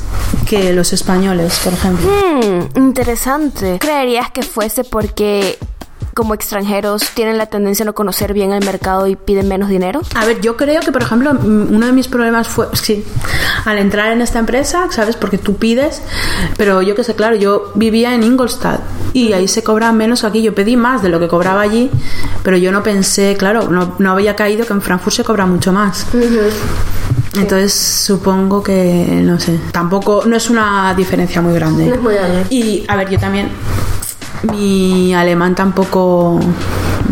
que 0.48 0.72
los 0.72 0.92
españoles, 0.92 1.60
por 1.62 1.72
ejemplo. 1.72 2.08
Hmm, 2.08 2.78
interesante. 2.78 3.78
¿Creerías 3.78 4.30
que 4.30 4.42
fuese 4.42 4.84
porque 4.84 5.58
como 6.14 6.34
extranjeros 6.34 7.02
tienen 7.14 7.38
la 7.38 7.46
tendencia 7.46 7.84
a 7.84 7.86
no 7.86 7.94
conocer 7.94 8.32
bien 8.32 8.52
el 8.52 8.64
mercado 8.64 9.06
y 9.06 9.16
piden 9.16 9.48
menos 9.48 9.68
dinero? 9.68 10.00
A 10.14 10.24
ver, 10.24 10.40
yo 10.40 10.56
creo 10.56 10.80
que, 10.80 10.92
por 10.92 11.02
ejemplo, 11.02 11.34
mm, 11.34 11.74
uno 11.74 11.86
de 11.86 11.92
mis 11.92 12.08
problemas 12.08 12.48
fue, 12.48 12.66
sí, 12.74 13.04
al 13.64 13.78
entrar 13.78 14.12
en 14.12 14.20
esta 14.20 14.38
empresa, 14.38 14.88
¿sabes? 14.90 15.16
Porque 15.16 15.38
tú 15.38 15.56
pides, 15.56 16.02
pero 16.56 16.82
yo 16.82 16.94
que 16.94 17.04
sé, 17.04 17.14
claro, 17.14 17.36
yo 17.36 17.72
vivía 17.74 18.14
en 18.14 18.22
Ingolstadt 18.22 18.80
y 19.12 19.32
ahí 19.32 19.48
se 19.48 19.62
cobra 19.62 19.92
menos 19.92 20.22
que 20.22 20.26
aquí. 20.26 20.42
Yo 20.42 20.54
pedí 20.54 20.76
más 20.76 21.02
de 21.02 21.08
lo 21.08 21.20
que 21.20 21.28
cobraba 21.28 21.60
allí, 21.60 21.90
pero 22.42 22.56
yo 22.56 22.72
no 22.72 22.82
pensé, 22.82 23.36
claro, 23.36 23.68
no, 23.68 23.94
no 23.98 24.12
había 24.12 24.36
caído 24.36 24.66
que 24.66 24.72
en 24.72 24.82
Frankfurt 24.82 25.16
se 25.16 25.24
cobra 25.24 25.46
mucho 25.46 25.72
más. 25.72 26.06
Entonces 27.34 27.72
supongo 27.72 28.62
que, 28.62 29.20
no 29.22 29.40
sé, 29.40 29.58
tampoco, 29.72 30.24
no 30.26 30.36
es 30.36 30.50
una 30.50 30.94
diferencia 30.94 31.40
muy 31.40 31.54
grande. 31.54 31.86
No 31.86 31.94
es 31.94 32.00
muy 32.00 32.14
grande. 32.14 32.44
Y, 32.50 32.84
a 32.88 32.96
ver, 32.96 33.08
yo 33.08 33.18
también, 33.18 33.48
mi 34.50 35.14
alemán 35.14 35.54
tampoco 35.54 36.40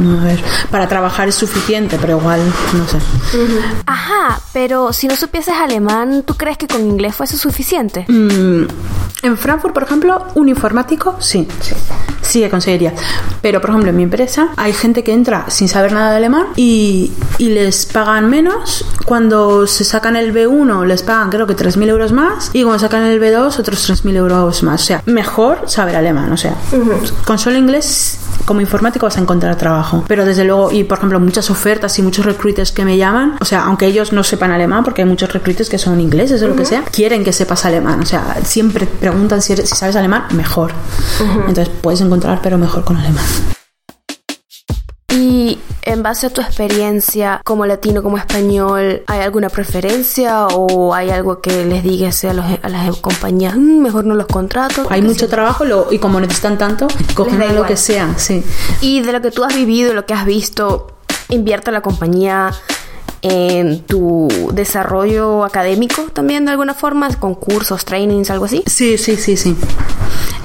A 0.01 0.25
ver, 0.25 0.43
para 0.71 0.89
trabajar 0.89 1.29
es 1.29 1.35
suficiente, 1.35 1.99
pero 2.01 2.19
igual, 2.19 2.41
no 2.73 2.89
sé. 2.89 2.99
Ajá, 3.87 4.41
pero 4.53 4.93
si 4.93 5.09
no 5.09 5.17
supieses 5.17 5.55
alemán, 5.55 6.23
¿tú 6.27 6.35
crees 6.37 6.57
que 6.57 6.67
con 6.67 6.81
inglés 6.81 7.15
fuese 7.15 7.37
suficiente? 7.37 8.07
Mm, 8.09 8.65
en 9.23 9.37
Frankfurt, 9.37 9.75
por 9.75 9.83
ejemplo, 9.83 10.27
un 10.35 10.49
informático, 10.49 11.17
sí, 11.21 11.47
sí, 11.61 11.75
sí 12.23 12.41
que 12.41 12.49
conseguiría. 12.49 12.95
Pero, 13.43 13.61
por 13.61 13.71
ejemplo, 13.71 13.91
en 13.91 13.97
mi 13.97 14.05
empresa 14.05 14.51
hay 14.57 14.73
gente 14.73 15.05
que 15.05 15.13
entra 15.13 15.51
sin 15.51 15.69
saber 15.69 15.93
nada 15.93 16.13
de 16.13 16.17
alemán 16.17 16.47
y, 16.57 17.13
y 17.37 17.51
les 17.51 17.85
pagan 17.87 18.31
menos. 18.31 18.87
Cuando 19.05 19.67
se 19.67 19.85
sacan 19.85 20.17
el 20.17 20.33
B1 20.33 20.87
les 20.87 21.03
pagan 21.03 21.31
creo 21.31 21.47
que 21.47 21.57
3.000 21.57 21.89
euros 21.89 22.13
más 22.13 22.51
y 22.53 22.63
cuando 22.63 22.79
sacan 22.79 23.05
el 23.05 23.21
B2 23.21 23.59
otros 23.59 23.91
3.000 23.91 24.17
euros 24.17 24.63
más. 24.63 24.83
O 24.83 24.85
sea, 24.85 25.03
mejor 25.07 25.65
saber 25.67 25.97
alemán. 25.97 26.33
O 26.33 26.37
sea, 26.37 26.55
con 27.27 27.39
solo 27.39 27.59
inglés 27.59 28.20
como 28.45 28.61
informático 28.61 29.07
vas 29.07 29.17
a 29.17 29.21
encontrar 29.21 29.57
trabajo. 29.57 30.05
Pero 30.09 30.25
desde 30.25 30.45
luego, 30.45 30.71
y 30.73 30.85
por 30.85 30.99
ejemplo, 30.99 31.21
muchas 31.21 31.51
ofertas 31.51 31.99
y 31.99 32.03
muchos 32.03 32.25
recruiters 32.25 32.73
que 32.73 32.85
me 32.85 32.97
llaman, 32.97 33.37
o 33.41 33.45
sea, 33.45 33.65
aunque 33.65 33.87
ellos 33.87 34.13
no 34.13 34.23
sepan 34.25 34.51
alemán, 34.51 34.83
porque 34.85 35.03
hay 35.03 35.09
muchos 35.09 35.33
recruiters 35.33 35.69
que 35.69 35.79
son 35.79 36.01
ingleses 36.01 36.43
o 36.43 36.49
lo 36.49 36.57
que 36.57 36.65
sea, 36.65 36.83
quieren 36.85 37.25
que 37.25 37.33
sepas 37.33 37.65
alemán. 37.65 38.01
O 38.01 38.07
sea, 38.07 38.37
siempre 38.45 38.87
preguntan 38.87 39.43
si, 39.43 39.53
eres- 39.55 39.69
si 39.69 39.77
sabes 39.77 39.97
alemán, 39.97 40.25
mejor. 40.33 40.73
Entonces 41.49 41.69
puedes 41.81 42.01
encontrar, 42.01 42.41
pero 42.43 42.59
mejor 42.59 42.85
con 42.85 42.97
alemán. 42.97 43.25
En 45.83 46.03
base 46.03 46.27
a 46.27 46.31
tu 46.31 46.43
experiencia 46.43 47.41
como 47.43 47.65
latino, 47.65 48.03
como 48.03 48.19
español, 48.19 49.03
¿hay 49.07 49.21
alguna 49.21 49.49
preferencia 49.49 50.47
o 50.49 50.93
hay 50.95 51.09
algo 51.11 51.41
que 51.41 51.65
les 51.65 51.83
digas 51.83 52.23
a, 52.25 52.35
los- 52.35 52.45
a 52.63 52.69
las 52.69 52.97
compañías, 52.99 53.57
"Mm, 53.57 53.81
mejor 53.81 54.05
no 54.05 54.15
los 54.15 54.27
contrato? 54.27 54.87
Hay 54.91 55.01
mucho 55.01 55.27
trabajo 55.29 55.65
lo- 55.65 55.89
y 55.91 55.99
como 55.99 56.21
necesitan 56.21 56.59
tanto, 56.59 56.87
cogen 57.15 57.39
lo 57.55 57.65
que 57.65 57.77
sea, 57.77 58.15
sí. 58.19 58.45
Y 58.83 59.01
de 59.01 59.13
lo 59.13 59.23
que 59.23 59.31
tú 59.31 59.43
has 59.43 59.55
vivido, 59.55 59.95
lo 59.95 60.05
que 60.05 60.13
has 60.13 60.27
visto, 60.27 60.89
invierte 61.31 61.73
la 61.73 61.81
compañía 61.81 62.51
en 63.23 63.81
tu 63.85 64.29
desarrollo 64.53 65.45
académico 65.45 66.05
también 66.13 66.45
de 66.45 66.51
alguna 66.53 66.75
forma, 66.75 67.09
con 67.19 67.35
cursos, 67.35 67.85
trainings, 67.87 68.31
algo 68.31 68.45
así. 68.47 68.63
Sí, 68.67 68.99
sí, 68.99 69.17
sí, 69.17 69.37
sí. 69.37 69.57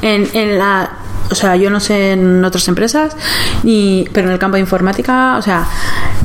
En, 0.01 0.27
en 0.33 0.57
la, 0.57 0.91
o 1.29 1.36
sea, 1.36 1.55
yo 1.55 1.70
no 1.70 1.79
sé 1.79 2.13
en 2.13 2.44
otras 2.44 2.67
empresas, 2.67 3.15
ni, 3.63 4.08
pero 4.13 4.27
en 4.27 4.34
el 4.34 4.39
campo 4.39 4.55
de 4.55 4.62
informática, 4.62 5.38
o 5.38 5.41
sea, 5.41 5.67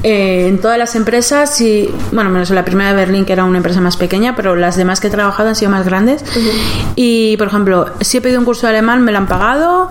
eh, 0.02 0.46
en 0.48 0.60
todas 0.60 0.78
las 0.78 0.94
empresas, 0.94 1.54
sí, 1.54 1.90
bueno, 2.12 2.30
menos 2.30 2.50
en 2.50 2.56
la 2.56 2.64
primera 2.64 2.90
de 2.90 2.96
Berlín, 2.96 3.24
que 3.24 3.32
era 3.32 3.44
una 3.44 3.58
empresa 3.58 3.80
más 3.80 3.96
pequeña, 3.96 4.34
pero 4.36 4.56
las 4.56 4.76
demás 4.76 5.00
que 5.00 5.08
he 5.08 5.10
trabajado 5.10 5.48
han 5.48 5.56
sido 5.56 5.70
más 5.70 5.84
grandes. 5.84 6.24
Y, 6.96 7.36
por 7.36 7.48
ejemplo, 7.48 7.86
si 8.00 8.18
he 8.18 8.20
pedido 8.20 8.38
un 8.38 8.44
curso 8.44 8.66
de 8.66 8.70
alemán, 8.70 9.02
me 9.02 9.12
lo 9.12 9.18
han 9.18 9.26
pagado, 9.26 9.90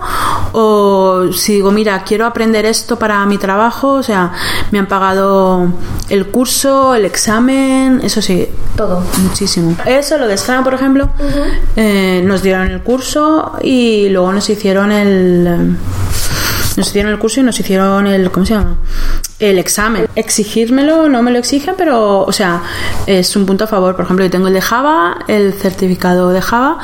o 0.52 1.32
si 1.32 1.54
digo, 1.54 1.70
mira, 1.70 2.02
quiero 2.04 2.26
aprender 2.26 2.66
esto 2.66 2.98
para 2.98 3.24
mi 3.26 3.38
trabajo, 3.38 3.92
o 3.92 4.02
sea, 4.02 4.32
me 4.70 4.78
han 4.78 4.86
pagado 4.86 5.68
el 6.08 6.26
curso, 6.26 6.94
el 6.94 7.04
examen, 7.04 8.00
eso 8.02 8.20
sí, 8.20 8.48
Todo. 8.76 9.02
Muchísimo. 9.22 9.76
Eso, 9.86 10.18
lo 10.18 10.26
de 10.26 10.36
Scrum, 10.36 10.64
por 10.64 10.74
ejemplo, 10.74 11.10
eh, 11.76 12.22
nos 12.24 12.42
dieron 12.42 12.70
el 12.70 12.80
curso 12.80 13.52
y 13.62 14.08
luego 14.08 14.32
nos 14.32 14.48
hicieron 14.48 14.90
el. 14.92 14.99
Eh, 15.08 15.76
Nos 16.76 16.88
hicieron 16.88 17.12
el 17.12 17.18
curso 17.18 17.40
y 17.40 17.42
nos 17.42 17.58
hicieron 17.58 18.06
el. 18.06 18.30
¿Cómo 18.30 18.46
se 18.46 18.54
llama? 18.54 18.76
El 19.38 19.58
examen. 19.58 20.06
Exigírmelo, 20.14 21.08
no 21.08 21.22
me 21.22 21.30
lo 21.30 21.38
exigen, 21.38 21.74
pero, 21.76 22.22
o 22.22 22.32
sea, 22.32 22.62
es 23.06 23.34
un 23.36 23.46
punto 23.46 23.64
a 23.64 23.66
favor. 23.66 23.96
Por 23.96 24.04
ejemplo, 24.04 24.24
yo 24.24 24.30
tengo 24.30 24.48
el 24.48 24.54
de 24.54 24.60
Java, 24.60 25.24
el 25.28 25.54
certificado 25.54 26.30
de 26.30 26.42
Java 26.42 26.78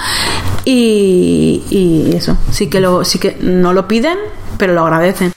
y, 0.64 1.62
y 1.70 2.16
eso. 2.16 2.36
Sí 2.50 2.68
que, 2.68 2.80
lo, 2.80 3.04
sí 3.04 3.18
que 3.18 3.36
no 3.40 3.72
lo 3.72 3.86
piden, 3.86 4.16
pero 4.58 4.72
lo 4.72 4.82
agradecen. 4.82 5.32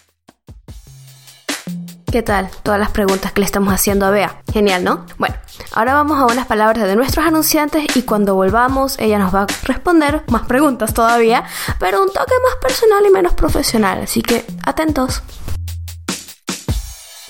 ¿Qué 2.11 2.23
tal? 2.23 2.49
Todas 2.63 2.79
las 2.79 2.89
preguntas 2.89 3.31
que 3.33 3.41
le 3.41 3.45
estamos 3.45 3.71
haciendo 3.71 4.07
a 4.07 4.09
Bea. 4.09 4.41
Genial, 4.51 4.83
¿no? 4.83 5.05
Bueno, 5.19 5.35
ahora 5.73 5.93
vamos 5.93 6.17
a 6.17 6.25
unas 6.25 6.47
palabras 6.47 6.87
de 6.87 6.95
nuestros 6.95 7.23
anunciantes 7.23 7.95
y 7.95 8.01
cuando 8.01 8.33
volvamos 8.33 8.97
ella 8.97 9.19
nos 9.19 9.33
va 9.33 9.43
a 9.43 9.47
responder 9.63 10.23
más 10.27 10.47
preguntas 10.47 10.93
todavía, 10.95 11.43
pero 11.79 12.01
un 12.01 12.07
toque 12.07 12.33
más 12.43 12.55
personal 12.61 13.05
y 13.05 13.11
menos 13.11 13.33
profesional. 13.33 14.01
Así 14.01 14.23
que 14.23 14.43
atentos. 14.65 15.21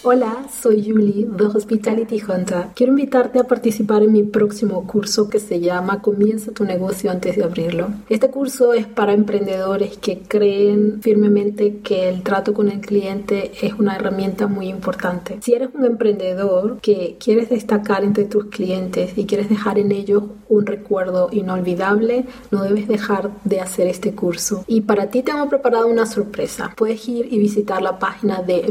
Hola, 0.01 0.45
soy 0.49 0.89
Julie 0.89 1.25
de 1.25 1.45
Hospitality 1.45 2.21
Hunter. 2.21 2.67
Quiero 2.73 2.93
invitarte 2.93 3.37
a 3.37 3.43
participar 3.43 4.01
en 4.01 4.13
mi 4.13 4.23
próximo 4.23 4.87
curso 4.87 5.29
que 5.29 5.41
se 5.41 5.59
llama 5.59 6.01
Comienza 6.01 6.53
tu 6.53 6.63
negocio 6.63 7.11
antes 7.11 7.35
de 7.35 7.43
abrirlo. 7.43 7.89
Este 8.07 8.29
curso 8.29 8.73
es 8.73 8.87
para 8.87 9.11
emprendedores 9.11 9.97
que 9.97 10.21
creen 10.21 11.01
firmemente 11.01 11.79
que 11.79 12.07
el 12.07 12.23
trato 12.23 12.53
con 12.53 12.71
el 12.71 12.79
cliente 12.79 13.51
es 13.61 13.73
una 13.73 13.97
herramienta 13.97 14.47
muy 14.47 14.69
importante. 14.69 15.39
Si 15.41 15.53
eres 15.53 15.71
un 15.73 15.83
emprendedor 15.83 16.79
que 16.79 17.17
quieres 17.19 17.49
destacar 17.49 18.05
entre 18.05 18.23
tus 18.23 18.45
clientes 18.45 19.17
y 19.17 19.25
quieres 19.25 19.49
dejar 19.49 19.79
en 19.79 19.91
ellos 19.91 20.23
un 20.47 20.65
recuerdo 20.65 21.27
inolvidable, 21.33 22.25
no 22.51 22.63
debes 22.63 22.87
dejar 22.87 23.31
de 23.43 23.59
hacer 23.59 23.87
este 23.87 24.15
curso. 24.15 24.63
Y 24.65 24.81
para 24.81 25.09
ti 25.09 25.23
tengo 25.23 25.49
preparado 25.49 25.87
una 25.87 26.05
sorpresa. 26.05 26.73
Puedes 26.77 27.05
ir 27.09 27.27
y 27.31 27.37
visitar 27.37 27.81
la 27.81 27.99
página 27.99 28.41
de 28.41 28.61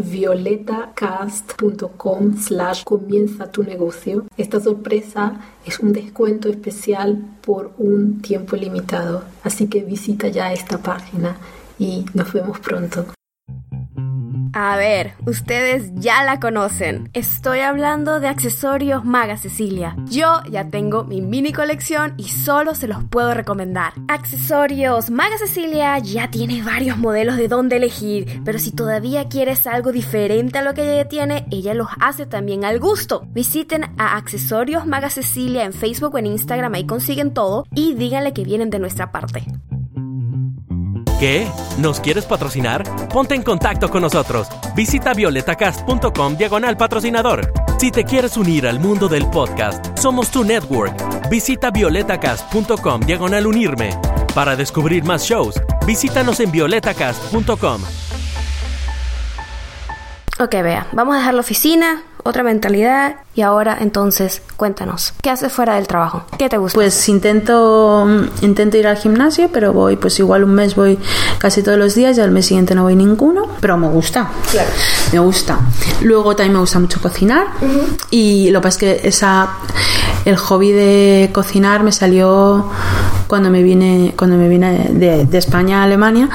violetacast.com 1.18 2.36
slash 2.36 2.84
comienza 2.84 3.50
tu 3.50 3.62
negocio. 3.62 4.26
Esta 4.36 4.60
sorpresa 4.60 5.40
es 5.66 5.80
un 5.80 5.92
descuento 5.92 6.48
especial 6.48 7.18
por 7.40 7.72
un 7.78 8.20
tiempo 8.20 8.56
limitado. 8.56 9.24
Así 9.42 9.68
que 9.68 9.84
visita 9.84 10.28
ya 10.28 10.52
esta 10.52 10.78
página 10.78 11.36
y 11.78 12.04
nos 12.14 12.32
vemos 12.32 12.58
pronto. 12.60 13.17
A 14.60 14.76
ver, 14.76 15.12
ustedes 15.24 15.92
ya 15.94 16.24
la 16.24 16.40
conocen. 16.40 17.10
Estoy 17.12 17.60
hablando 17.60 18.18
de 18.18 18.26
accesorios 18.26 19.04
Maga 19.04 19.36
Cecilia. 19.36 19.94
Yo 20.06 20.42
ya 20.50 20.68
tengo 20.68 21.04
mi 21.04 21.22
mini 21.22 21.52
colección 21.52 22.14
y 22.16 22.24
solo 22.24 22.74
se 22.74 22.88
los 22.88 23.04
puedo 23.04 23.34
recomendar. 23.34 23.92
Accesorios 24.08 25.10
Maga 25.10 25.38
Cecilia 25.38 25.96
ya 26.00 26.32
tiene 26.32 26.60
varios 26.64 26.98
modelos 26.98 27.36
de 27.36 27.46
dónde 27.46 27.76
elegir, 27.76 28.42
pero 28.44 28.58
si 28.58 28.72
todavía 28.72 29.28
quieres 29.28 29.64
algo 29.68 29.92
diferente 29.92 30.58
a 30.58 30.62
lo 30.62 30.74
que 30.74 30.82
ella 30.82 31.04
ya 31.04 31.08
tiene, 31.08 31.46
ella 31.52 31.74
los 31.74 31.90
hace 32.00 32.26
también 32.26 32.64
al 32.64 32.80
gusto. 32.80 33.28
Visiten 33.28 33.84
a 33.96 34.16
Accesorios 34.16 34.86
Maga 34.86 35.08
Cecilia 35.08 35.66
en 35.66 35.72
Facebook 35.72 36.16
o 36.16 36.18
en 36.18 36.26
Instagram, 36.26 36.74
ahí 36.74 36.84
consiguen 36.84 37.32
todo 37.32 37.64
y 37.76 37.94
díganle 37.94 38.32
que 38.32 38.42
vienen 38.42 38.70
de 38.70 38.80
nuestra 38.80 39.12
parte. 39.12 39.46
¿Qué? 41.18 41.48
¿Nos 41.78 41.98
quieres 41.98 42.26
patrocinar? 42.26 42.84
Ponte 43.08 43.34
en 43.34 43.42
contacto 43.42 43.88
con 43.90 44.02
nosotros. 44.02 44.46
Visita 44.76 45.14
violetacast.com 45.14 46.36
diagonal 46.36 46.76
patrocinador. 46.76 47.52
Si 47.80 47.90
te 47.90 48.04
quieres 48.04 48.36
unir 48.36 48.68
al 48.68 48.78
mundo 48.78 49.08
del 49.08 49.28
podcast, 49.28 49.98
somos 49.98 50.30
tu 50.30 50.44
network. 50.44 51.28
Visita 51.28 51.72
violetacast.com 51.72 53.00
diagonal 53.00 53.48
unirme. 53.48 53.90
Para 54.32 54.54
descubrir 54.54 55.02
más 55.02 55.24
shows, 55.24 55.60
visítanos 55.84 56.38
en 56.38 56.52
violetacast.com. 56.52 57.82
Ok, 60.38 60.52
vea, 60.62 60.86
vamos 60.92 61.16
a 61.16 61.18
dejar 61.18 61.34
la 61.34 61.40
oficina, 61.40 62.02
otra 62.22 62.44
mentalidad 62.44 63.16
y 63.38 63.42
ahora 63.42 63.78
entonces 63.80 64.42
cuéntanos, 64.56 65.12
¿qué 65.22 65.30
haces 65.30 65.52
fuera 65.52 65.76
del 65.76 65.86
trabajo? 65.86 66.24
¿Qué 66.36 66.48
te 66.48 66.58
gusta? 66.58 66.74
Pues 66.74 67.08
intento, 67.08 68.04
intento 68.40 68.76
ir 68.78 68.88
al 68.88 68.96
gimnasio, 68.96 69.48
pero 69.52 69.72
voy, 69.72 69.94
pues 69.94 70.18
igual 70.18 70.42
un 70.42 70.54
mes 70.54 70.74
voy 70.74 70.98
casi 71.38 71.62
todos 71.62 71.78
los 71.78 71.94
días 71.94 72.18
y 72.18 72.20
al 72.20 72.32
mes 72.32 72.46
siguiente 72.46 72.74
no 72.74 72.82
voy 72.82 72.96
ninguno, 72.96 73.46
pero 73.60 73.78
me 73.78 73.86
gusta. 73.86 74.28
Claro. 74.50 74.68
Me 75.12 75.20
gusta. 75.20 75.56
Luego 76.02 76.34
también 76.34 76.54
me 76.54 76.58
gusta 76.58 76.80
mucho 76.80 77.00
cocinar 77.00 77.46
y 78.10 78.50
lo 78.50 78.58
que 78.58 78.62
pasa 78.64 78.74
es 78.74 78.78
que 78.78 79.08
esa, 79.08 79.50
el 80.24 80.36
hobby 80.36 80.72
de 80.72 81.30
cocinar 81.32 81.84
me 81.84 81.92
salió 81.92 82.68
cuando 83.28 83.50
me 83.50 83.62
vine, 83.62 84.14
cuando 84.16 84.36
me 84.36 84.48
vine 84.48 84.88
de, 84.90 85.26
de 85.26 85.38
España 85.38 85.82
a 85.82 85.84
Alemania 85.84 86.28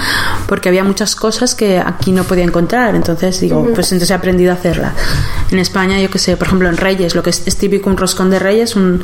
porque 0.48 0.70
había 0.70 0.84
muchas 0.84 1.16
cosas 1.16 1.56
que 1.56 1.80
aquí 1.80 2.12
no 2.12 2.24
podía 2.24 2.44
encontrar. 2.44 2.96
Entonces 2.96 3.40
digo, 3.40 3.64
pues 3.74 3.92
entonces 3.92 4.12
he 4.12 4.14
aprendido 4.14 4.52
a 4.52 4.56
hacerlas. 4.56 4.94
En 5.52 5.60
España, 5.60 6.00
yo 6.00 6.10
que 6.10 6.20
sé, 6.20 6.38
por 6.38 6.48
ejemplo 6.48 6.70
en 6.70 6.78
Lo 7.16 7.24
que 7.24 7.32
es, 7.32 7.44
es 7.46 7.58
típico 7.58 7.90
un 7.90 7.98
roscón 7.98 8.30
de 8.30 8.40
Reyes, 8.40 8.76
un, 8.76 9.04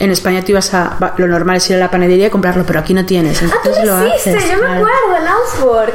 en 0.00 0.10
España 0.10 0.42
tú 0.42 0.52
ibas 0.52 0.74
a, 0.74 1.14
lo 1.18 1.26
normal 1.28 1.56
es 1.56 1.70
ir 1.70 1.76
a 1.76 1.78
la 1.78 1.90
panadería 1.90 2.26
y 2.26 2.30
comprarlo, 2.30 2.64
pero 2.66 2.80
aquí 2.80 2.94
no 2.94 3.04
tienes. 3.06 3.40
Entonces 3.42 3.84
lo 3.84 3.94
haces. 3.96 4.36
Ah, 4.36 4.44
yo 4.52 4.60
me 4.60 4.66
acuerdo 4.66 5.16
en 5.20 5.28
Augsburg. 5.28 5.92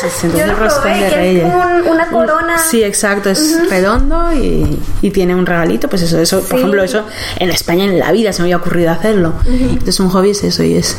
Sí, 0.00 0.06
sí, 0.20 0.28
yo 0.36 0.46
lo 0.46 0.54
probé, 0.56 1.08
que 1.08 1.38
es 1.38 1.44
un- 1.44 1.88
una 1.92 2.06
corona. 2.08 2.58
Sí, 2.58 2.82
exacto, 2.82 3.30
es 3.30 3.68
redondo 3.68 4.32
y, 4.32 4.78
y 5.02 5.10
tiene 5.10 5.34
un 5.34 5.44
regalito, 5.46 5.88
pues 5.88 6.02
eso, 6.02 6.18
eso, 6.20 6.40
por 6.40 6.50
Sí. 6.50 6.56
ejemplo, 6.58 6.82
eso 6.82 7.04
en 7.36 7.50
España 7.50 7.84
en 7.84 7.98
la 7.98 8.12
vida 8.12 8.32
se 8.32 8.42
me 8.42 8.46
había 8.46 8.56
ocurrido 8.58 8.90
hacerlo. 8.90 9.32
Entonces 9.46 9.98
un 10.00 10.08
hobby 10.10 10.30
es 10.30 10.42
eso 10.44 10.62
y 10.62 10.74
es 10.76 10.96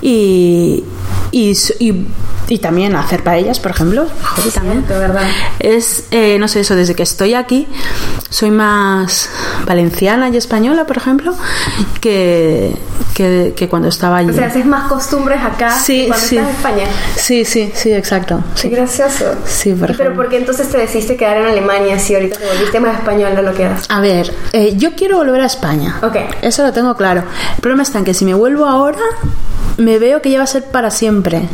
y 0.00 0.84
y, 1.34 1.56
y, 1.78 2.06
y 2.48 2.58
también 2.58 2.94
hacer 2.94 3.22
paellas, 3.22 3.58
por 3.58 3.70
ejemplo, 3.70 4.06
hobby 4.36 4.50
también. 4.50 4.84
¿verdad? 4.86 5.22
Es, 5.58 6.04
eh, 6.10 6.36
no 6.38 6.46
sé, 6.46 6.60
eso, 6.60 6.74
desde 6.76 6.94
que 6.94 7.02
estoy 7.04 7.32
aquí, 7.32 7.66
soy 8.28 8.50
más 8.50 9.30
valenciana 9.66 10.28
y 10.28 10.36
española, 10.36 10.84
por 10.86 10.98
ejemplo, 10.98 11.34
que, 12.00 12.76
que, 13.14 13.52
que 13.56 13.68
cuando 13.68 13.88
estaba 13.88 14.18
allí. 14.18 14.30
O 14.30 14.32
sea, 14.34 14.46
haces 14.46 14.66
más 14.66 14.88
costumbres 14.88 15.40
acá 15.42 15.78
Sí, 15.78 16.02
que 16.02 16.08
cuando 16.08 16.26
sí. 16.26 16.36
estás 16.36 16.50
en 16.50 16.56
España. 16.56 16.84
Sí, 17.16 17.44
sí, 17.44 17.72
sí, 17.74 17.92
exacto. 17.92 18.40
Qué 18.54 18.60
Sí, 18.62 18.68
gracioso. 18.70 19.24
Sí, 19.46 19.72
por 19.74 19.90
¿Y 19.90 19.94
Pero. 19.94 20.14
¿por 20.14 20.28
qué 20.28 20.38
entonces 20.38 20.68
te 20.70 20.78
decidiste 20.78 21.16
quedar 21.16 21.36
en 21.38 21.46
Alemania 21.46 21.98
si 21.98 22.14
ahorita 22.14 22.38
te 22.38 22.46
volviste 22.46 22.80
más 22.80 22.94
español 22.98 23.34
de 23.36 23.42
lo 23.42 23.54
que 23.54 23.62
eras? 23.64 23.86
A 23.88 24.00
ver, 24.00 24.32
eh, 24.52 24.74
yo 24.76 24.94
quiero 24.94 25.18
volver 25.18 25.40
a 25.40 25.46
España. 25.46 25.98
Ok. 26.02 26.16
Eso 26.42 26.62
lo 26.64 26.72
tengo 26.72 26.94
claro. 26.96 27.22
El 27.56 27.60
problema 27.60 27.82
está 27.82 27.98
en 27.98 28.04
que 28.04 28.14
si 28.14 28.24
me 28.24 28.34
vuelvo 28.34 28.66
ahora, 28.66 28.98
me 29.78 29.98
veo 29.98 30.20
que 30.20 30.30
ya 30.30 30.38
va 30.38 30.44
a 30.44 30.46
ser 30.48 30.64
para 30.64 30.90
siempre. 30.90 31.48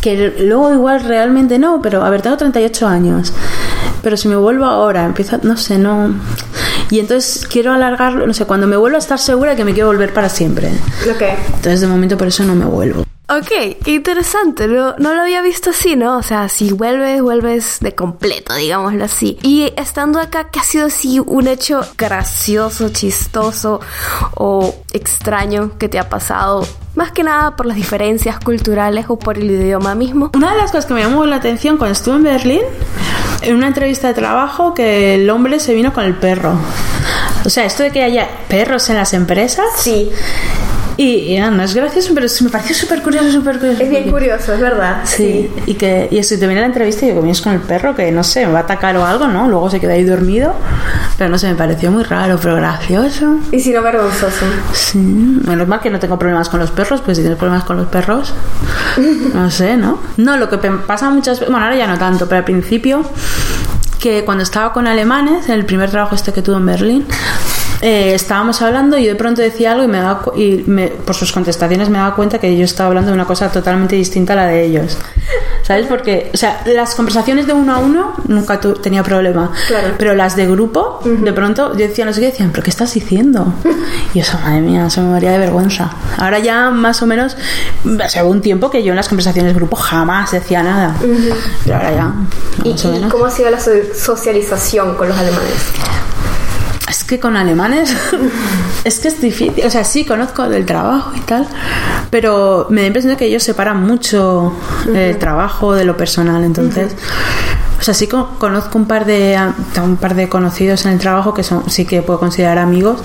Que 0.00 0.34
luego 0.40 0.72
igual 0.72 1.02
realmente 1.04 1.58
no, 1.58 1.80
pero 1.82 2.04
a 2.04 2.10
ver, 2.10 2.22
tengo 2.22 2.36
38 2.36 2.86
años. 2.88 3.32
Pero 4.02 4.16
si 4.16 4.26
me 4.28 4.36
vuelvo 4.36 4.64
ahora, 4.64 5.04
empiezo, 5.04 5.38
no 5.42 5.56
sé, 5.56 5.78
no... 5.78 6.12
Y 6.92 7.00
entonces 7.00 7.46
quiero 7.46 7.72
alargarlo, 7.72 8.26
no 8.26 8.34
sé, 8.34 8.44
cuando 8.44 8.66
me 8.66 8.76
vuelvo 8.76 8.96
a 8.96 8.98
estar 8.98 9.18
segura 9.18 9.56
que 9.56 9.64
me 9.64 9.72
quiero 9.72 9.86
volver 9.86 10.12
para 10.12 10.28
siempre. 10.28 10.68
Ok. 11.10 11.22
Entonces 11.46 11.80
de 11.80 11.86
momento 11.86 12.18
por 12.18 12.28
eso 12.28 12.44
no 12.44 12.54
me 12.54 12.66
vuelvo. 12.66 13.06
Ok, 13.30 13.78
qué 13.82 13.92
interesante, 13.92 14.68
no, 14.68 14.94
no 14.98 15.14
lo 15.14 15.22
había 15.22 15.40
visto 15.40 15.70
así, 15.70 15.96
¿no? 15.96 16.18
O 16.18 16.22
sea, 16.22 16.50
si 16.50 16.70
vuelves, 16.70 17.22
vuelves 17.22 17.78
de 17.80 17.94
completo, 17.94 18.54
digámoslo 18.54 19.02
así. 19.04 19.38
Y 19.40 19.72
estando 19.78 20.20
acá, 20.20 20.50
¿qué 20.50 20.60
ha 20.60 20.64
sido 20.64 20.88
así 20.88 21.18
un 21.18 21.48
hecho 21.48 21.80
gracioso, 21.96 22.90
chistoso 22.90 23.80
o 24.34 24.74
extraño 24.92 25.78
que 25.78 25.88
te 25.88 25.98
ha 25.98 26.10
pasado? 26.10 26.66
Más 26.94 27.10
que 27.12 27.22
nada 27.22 27.56
por 27.56 27.66
las 27.66 27.76
diferencias 27.76 28.38
culturales 28.38 29.06
o 29.08 29.18
por 29.18 29.38
el 29.38 29.50
idioma 29.50 29.94
mismo. 29.94 30.30
Una 30.34 30.52
de 30.52 30.58
las 30.58 30.70
cosas 30.70 30.86
que 30.86 30.94
me 30.94 31.00
llamó 31.00 31.24
la 31.24 31.36
atención 31.36 31.78
cuando 31.78 31.92
estuve 31.92 32.16
en 32.16 32.22
Berlín, 32.24 32.60
en 33.40 33.56
una 33.56 33.68
entrevista 33.68 34.08
de 34.08 34.14
trabajo, 34.14 34.74
que 34.74 35.14
el 35.14 35.30
hombre 35.30 35.58
se 35.58 35.74
vino 35.74 35.92
con 35.94 36.04
el 36.04 36.14
perro. 36.14 36.54
O 37.44 37.48
sea, 37.48 37.64
esto 37.64 37.82
de 37.82 37.90
que 37.90 38.02
haya 38.02 38.28
perros 38.48 38.90
en 38.90 38.96
las 38.96 39.14
empresas. 39.14 39.64
Sí, 39.76 40.10
Y, 41.02 41.34
y, 41.34 41.40
no 41.40 41.64
es 41.64 41.74
gracioso, 41.74 42.12
pero 42.14 42.28
sí 42.28 42.44
me 42.44 42.50
pareció 42.50 42.76
súper 42.76 43.02
curioso, 43.02 43.32
súper 43.32 43.58
curioso. 43.58 43.82
es 43.82 43.90
bien 43.90 44.08
curioso, 44.08 44.54
es 44.54 44.60
verdad. 44.60 45.00
Sí, 45.02 45.50
y 45.66 45.74
que 45.74 46.06
y 46.12 46.18
eso, 46.18 46.34
y 46.34 46.38
terminé 46.38 46.60
la 46.60 46.66
entrevista 46.66 47.04
y 47.04 47.08
digo, 47.08 47.22
vienes 47.22 47.40
con 47.40 47.54
el 47.54 47.60
perro 47.60 47.92
que 47.96 48.12
no 48.12 48.22
sé, 48.22 48.46
me 48.46 48.52
va 48.52 48.60
a 48.60 48.62
atacar 48.62 48.96
o 48.96 49.04
algo, 49.04 49.26
¿no? 49.26 49.48
Luego 49.48 49.68
se 49.68 49.80
queda 49.80 49.94
ahí 49.94 50.04
dormido, 50.04 50.54
pero 51.18 51.28
no 51.28 51.38
sé, 51.38 51.48
me 51.48 51.56
pareció 51.56 51.90
muy 51.90 52.04
raro, 52.04 52.38
pero 52.40 52.54
gracioso. 52.54 53.38
Y 53.50 53.58
si 53.58 53.72
no, 53.72 53.82
vergonzoso. 53.82 54.46
Sí, 54.72 54.98
menos 54.98 55.66
mal 55.66 55.80
que 55.80 55.90
no 55.90 55.98
tengo 55.98 56.16
problemas 56.20 56.48
con 56.48 56.60
los 56.60 56.70
perros, 56.70 57.00
pues 57.00 57.16
si 57.16 57.24
tienes 57.24 57.36
problemas 57.36 57.64
con 57.64 57.78
los 57.78 57.88
perros, 57.88 58.32
no 59.34 59.50
sé, 59.50 59.76
¿no? 59.76 59.98
No, 60.18 60.36
lo 60.36 60.48
que 60.48 60.58
pasa 60.58 61.10
muchas 61.10 61.40
veces, 61.40 61.50
bueno, 61.50 61.64
ahora 61.64 61.76
ya 61.76 61.88
no 61.88 61.98
tanto, 61.98 62.28
pero 62.28 62.38
al 62.38 62.44
principio, 62.44 63.04
que 63.98 64.24
cuando 64.24 64.44
estaba 64.44 64.72
con 64.72 64.86
alemanes, 64.86 65.48
en 65.48 65.56
el 65.56 65.66
primer 65.66 65.90
trabajo 65.90 66.14
este 66.14 66.32
que 66.32 66.42
tuve 66.42 66.58
en 66.58 66.66
Berlín, 66.66 67.06
eh, 67.82 68.14
estábamos 68.14 68.62
hablando 68.62 68.96
y 68.96 69.04
yo 69.04 69.10
de 69.10 69.16
pronto 69.16 69.42
decía 69.42 69.72
algo 69.72 69.84
y, 69.84 69.88
me 69.88 69.98
daba, 69.98 70.22
y 70.36 70.64
me- 70.66 70.88
por 70.88 71.14
sus 71.14 71.32
contestaciones 71.32 71.88
me 71.90 71.98
daba 71.98 72.14
cuenta 72.14 72.38
que 72.38 72.56
yo 72.56 72.64
estaba 72.64 72.88
hablando 72.88 73.10
de 73.10 73.14
una 73.16 73.26
cosa 73.26 73.50
totalmente 73.50 73.96
distinta 73.96 74.32
a 74.32 74.36
la 74.36 74.46
de 74.46 74.64
ellos. 74.64 74.96
¿Sabes? 75.62 75.86
Porque, 75.86 76.30
o 76.34 76.36
sea, 76.36 76.62
las 76.66 76.94
conversaciones 76.96 77.46
de 77.46 77.52
uno 77.52 77.74
a 77.74 77.78
uno 77.78 78.14
nunca 78.28 78.58
tu- 78.60 78.74
tenía 78.74 79.02
problema. 79.02 79.52
Claro. 79.68 79.88
Pero 79.98 80.14
las 80.14 80.34
de 80.36 80.46
grupo, 80.48 81.00
de 81.04 81.32
pronto 81.32 81.72
yo 81.72 81.86
decía 81.86 82.04
no 82.04 82.12
sé 82.12 82.20
qué, 82.20 82.26
decían, 82.26 82.50
¿pero 82.50 82.62
qué 82.64 82.70
estás 82.70 82.94
diciendo? 82.94 83.52
Y 84.14 84.18
eso, 84.20 84.38
madre 84.42 84.60
mía, 84.60 84.86
eso 84.86 85.00
me 85.02 85.10
moría 85.10 85.30
de 85.32 85.38
vergüenza. 85.38 85.90
Ahora 86.18 86.38
ya 86.40 86.70
más 86.70 87.00
o 87.02 87.06
menos, 87.06 87.36
hace 88.04 88.22
un 88.22 88.40
tiempo 88.40 88.70
que 88.70 88.82
yo 88.82 88.90
en 88.90 88.96
las 88.96 89.08
conversaciones 89.08 89.52
de 89.52 89.58
grupo 89.58 89.76
jamás 89.76 90.32
decía 90.32 90.62
nada. 90.62 90.96
Pero 91.64 91.76
ahora 91.76 91.92
ya, 91.92 92.12
¿Y, 92.64 92.70
o 92.70 93.06
y 93.06 93.08
cómo 93.08 93.26
ha 93.26 93.30
sido 93.30 93.50
la 93.50 93.58
so- 93.60 93.70
socialización 93.94 94.94
con 94.96 95.08
los 95.08 95.16
alemanes? 95.18 95.54
Es 97.02 97.08
que 97.08 97.18
con 97.18 97.36
alemanes 97.36 97.92
es 98.84 99.00
que 99.00 99.08
es 99.08 99.20
difícil. 99.20 99.64
O 99.66 99.70
sea, 99.70 99.82
sí, 99.82 100.04
conozco 100.04 100.48
del 100.48 100.64
trabajo 100.64 101.10
y 101.16 101.20
tal, 101.20 101.48
pero 102.10 102.68
me 102.70 102.82
da 102.82 102.86
impresión 102.86 103.10
de 103.12 103.16
que 103.16 103.24
ellos 103.26 103.42
separan 103.42 103.82
mucho 103.82 104.52
el 104.94 105.18
trabajo 105.18 105.74
de 105.74 105.84
lo 105.84 105.96
personal. 105.96 106.44
Entonces, 106.44 106.92
o 107.80 107.82
sea, 107.82 107.92
sí 107.92 108.06
co- 108.06 108.36
conozco 108.38 108.78
un 108.78 108.86
par 108.86 109.04
de 109.04 109.36
un 109.82 109.96
par 109.96 110.14
de 110.14 110.28
conocidos 110.28 110.86
en 110.86 110.92
el 110.92 110.98
trabajo 111.00 111.34
que 111.34 111.42
son 111.42 111.68
sí 111.68 111.84
que 111.86 112.02
puedo 112.02 112.20
considerar 112.20 112.58
amigos, 112.58 113.00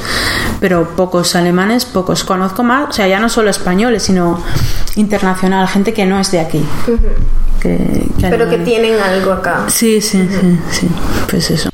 pero 0.59 0.89
pocos 0.95 1.35
alemanes, 1.35 1.85
pocos 1.85 2.23
conozco 2.23 2.63
más. 2.63 2.89
O 2.89 2.91
sea, 2.93 3.07
ya 3.07 3.19
no 3.19 3.29
solo 3.29 3.49
españoles, 3.49 4.03
sino 4.03 4.39
internacional, 4.95 5.67
gente 5.67 5.91
que 5.91 6.05
no 6.05 6.19
es 6.19 6.29
de 6.31 6.39
aquí. 6.39 6.63
Que, 7.59 7.77
que 8.19 8.27
Pero 8.29 8.47
que 8.47 8.59
tienen 8.59 8.99
algo 9.01 9.31
acá. 9.31 9.65
Sí, 9.69 9.99
sí, 10.01 10.29
sí, 10.29 10.59
sí. 10.69 10.87
Pues 11.27 11.49
eso. 11.49 11.69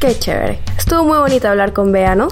Qué 0.00 0.16
chévere. 0.16 0.60
Estuvo 0.76 1.02
muy 1.02 1.18
bonito 1.18 1.48
hablar 1.48 1.72
con 1.72 1.90
Bea, 1.90 2.14
¿no? 2.14 2.28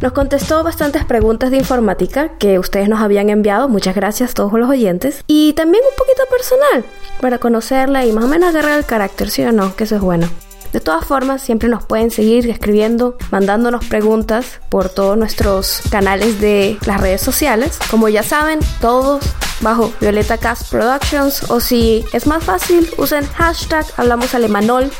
Nos 0.00 0.12
contestó 0.12 0.64
bastantes 0.64 1.04
preguntas 1.04 1.50
de 1.50 1.58
informática 1.58 2.38
que 2.38 2.58
ustedes 2.58 2.88
nos 2.88 3.00
habían 3.00 3.28
enviado. 3.28 3.68
Muchas 3.68 3.94
gracias 3.94 4.30
a 4.30 4.34
todos 4.34 4.54
los 4.54 4.70
oyentes. 4.70 5.22
Y 5.26 5.52
también 5.52 5.84
un 5.88 5.96
poquito 5.96 6.22
personal 6.30 6.84
para 7.20 7.38
conocerla 7.38 8.06
y 8.06 8.12
más 8.12 8.24
o 8.24 8.28
menos 8.28 8.48
agarrar 8.48 8.78
el 8.78 8.86
carácter, 8.86 9.28
¿sí 9.28 9.42
o 9.42 9.52
no? 9.52 9.76
Que 9.76 9.84
eso 9.84 9.96
es 9.96 10.00
bueno. 10.00 10.26
De 10.72 10.80
todas 10.80 11.04
formas, 11.04 11.42
siempre 11.42 11.68
nos 11.68 11.84
pueden 11.84 12.10
seguir 12.10 12.48
escribiendo, 12.48 13.18
mandándonos 13.30 13.84
preguntas 13.84 14.60
por 14.70 14.88
todos 14.88 15.18
nuestros 15.18 15.82
canales 15.90 16.40
de 16.40 16.78
las 16.86 16.98
redes 16.98 17.20
sociales. 17.20 17.78
Como 17.90 18.08
ya 18.08 18.22
saben, 18.22 18.58
todos 18.80 19.22
bajo 19.60 19.92
Violeta 20.00 20.38
Cast 20.38 20.70
Productions 20.70 21.50
o 21.50 21.60
si 21.60 22.06
es 22.14 22.26
más 22.26 22.42
fácil, 22.42 22.88
usen 22.96 23.26
hashtag 23.34 23.84
Hablamos 23.98 24.34
Alemanol 24.34 24.90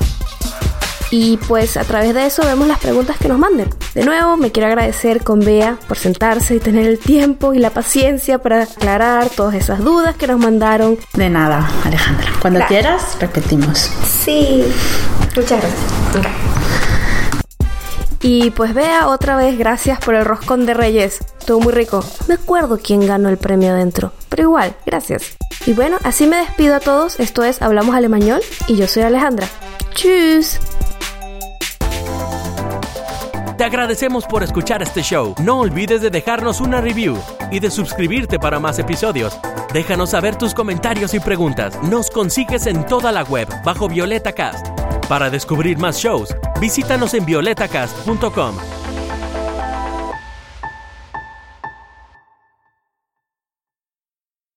y 1.13 1.37
pues 1.37 1.77
a 1.77 1.85
través 1.85 2.15
de 2.15 2.25
eso 2.25 2.43
vemos 2.43 2.67
las 2.67 2.79
preguntas 2.79 3.19
que 3.19 3.29
nos 3.29 3.39
manden. 3.39 3.69
De 3.95 4.03
nuevo, 4.03 4.39
me 4.39 4.51
quiero 4.51 4.69
agradecer 4.69 5.23
con 5.23 5.41
Bea 5.41 5.79
por 5.87 5.99
sentarse 5.99 6.55
y 6.55 6.59
tener 6.59 6.87
el 6.87 6.99
tiempo 6.99 7.53
y 7.53 7.59
la 7.59 7.69
paciencia 7.69 8.39
para 8.39 8.63
aclarar 8.63 9.29
todas 9.29 9.55
esas 9.55 9.81
dudas 9.81 10.17
que 10.17 10.27
nos 10.27 10.41
mandaron. 10.41 10.97
De 11.13 11.29
nada, 11.29 11.71
Alejandra. 11.85 12.29
Cuando 12.41 12.61
quieras, 12.67 13.19
repetimos. 13.21 13.91
Sí, 14.09 14.65
muchas 15.37 15.61
gracias. 15.61 16.33
Y 18.23 18.51
pues 18.53 18.73
Bea, 18.73 19.09
otra 19.09 19.37
vez 19.37 19.59
gracias 19.59 20.01
por 20.01 20.15
el 20.15 20.25
roscón 20.25 20.65
de 20.65 20.73
Reyes. 20.73 21.19
Estuvo 21.39 21.61
muy 21.61 21.75
rico. 21.75 22.03
Me 22.27 22.35
acuerdo 22.35 22.79
quién 22.83 23.07
ganó 23.07 23.29
el 23.29 23.37
premio 23.37 23.75
dentro, 23.75 24.13
pero 24.31 24.45
igual, 24.45 24.75
gracias. 24.87 25.37
Y 25.67 25.75
bueno, 25.75 25.99
así 26.05 26.27
me 26.27 26.39
despido 26.39 26.75
a 26.75 26.81
todos. 26.81 27.21
Esto 27.21 27.45
es 27.45 27.61
Hablamos 27.61 27.95
Alemañol 27.95 28.41
y 28.67 28.77
yo 28.77 28.87
soy 28.87 29.03
Alejandra. 29.03 29.47
Tschüss. 29.93 30.59
Te 33.63 33.67
agradecemos 33.67 34.25
por 34.25 34.43
escuchar 34.43 34.83
este 34.83 35.03
show. 35.03 35.37
No 35.41 35.61
olvides 35.61 36.01
de 36.01 36.11
dejarnos 36.11 36.61
una 36.61 36.81
review 36.81 37.17
y 37.53 37.61
de 37.61 37.71
suscribirte 37.71 38.41
para 38.41 38.59
más 38.59 38.81
episodios. 38.81 39.39
Déjanos 39.73 40.11
saber 40.11 40.35
tus 40.35 40.53
comentarios 40.53 41.15
y 41.15 41.21
preguntas. 41.21 41.81
Nos 41.85 42.11
consigues 42.11 42.67
en 42.67 42.85
toda 42.85 43.13
la 43.13 43.23
web 43.23 43.47
bajo 43.65 43.89
Violeta 43.89 44.33
Cast. 44.33 44.67
Para 45.09 45.31
descubrir 45.31 45.79
más 45.79 45.97
shows, 45.97 46.35
visítanos 46.61 47.15
en 47.15 47.25
violetacast.com. 47.25 48.82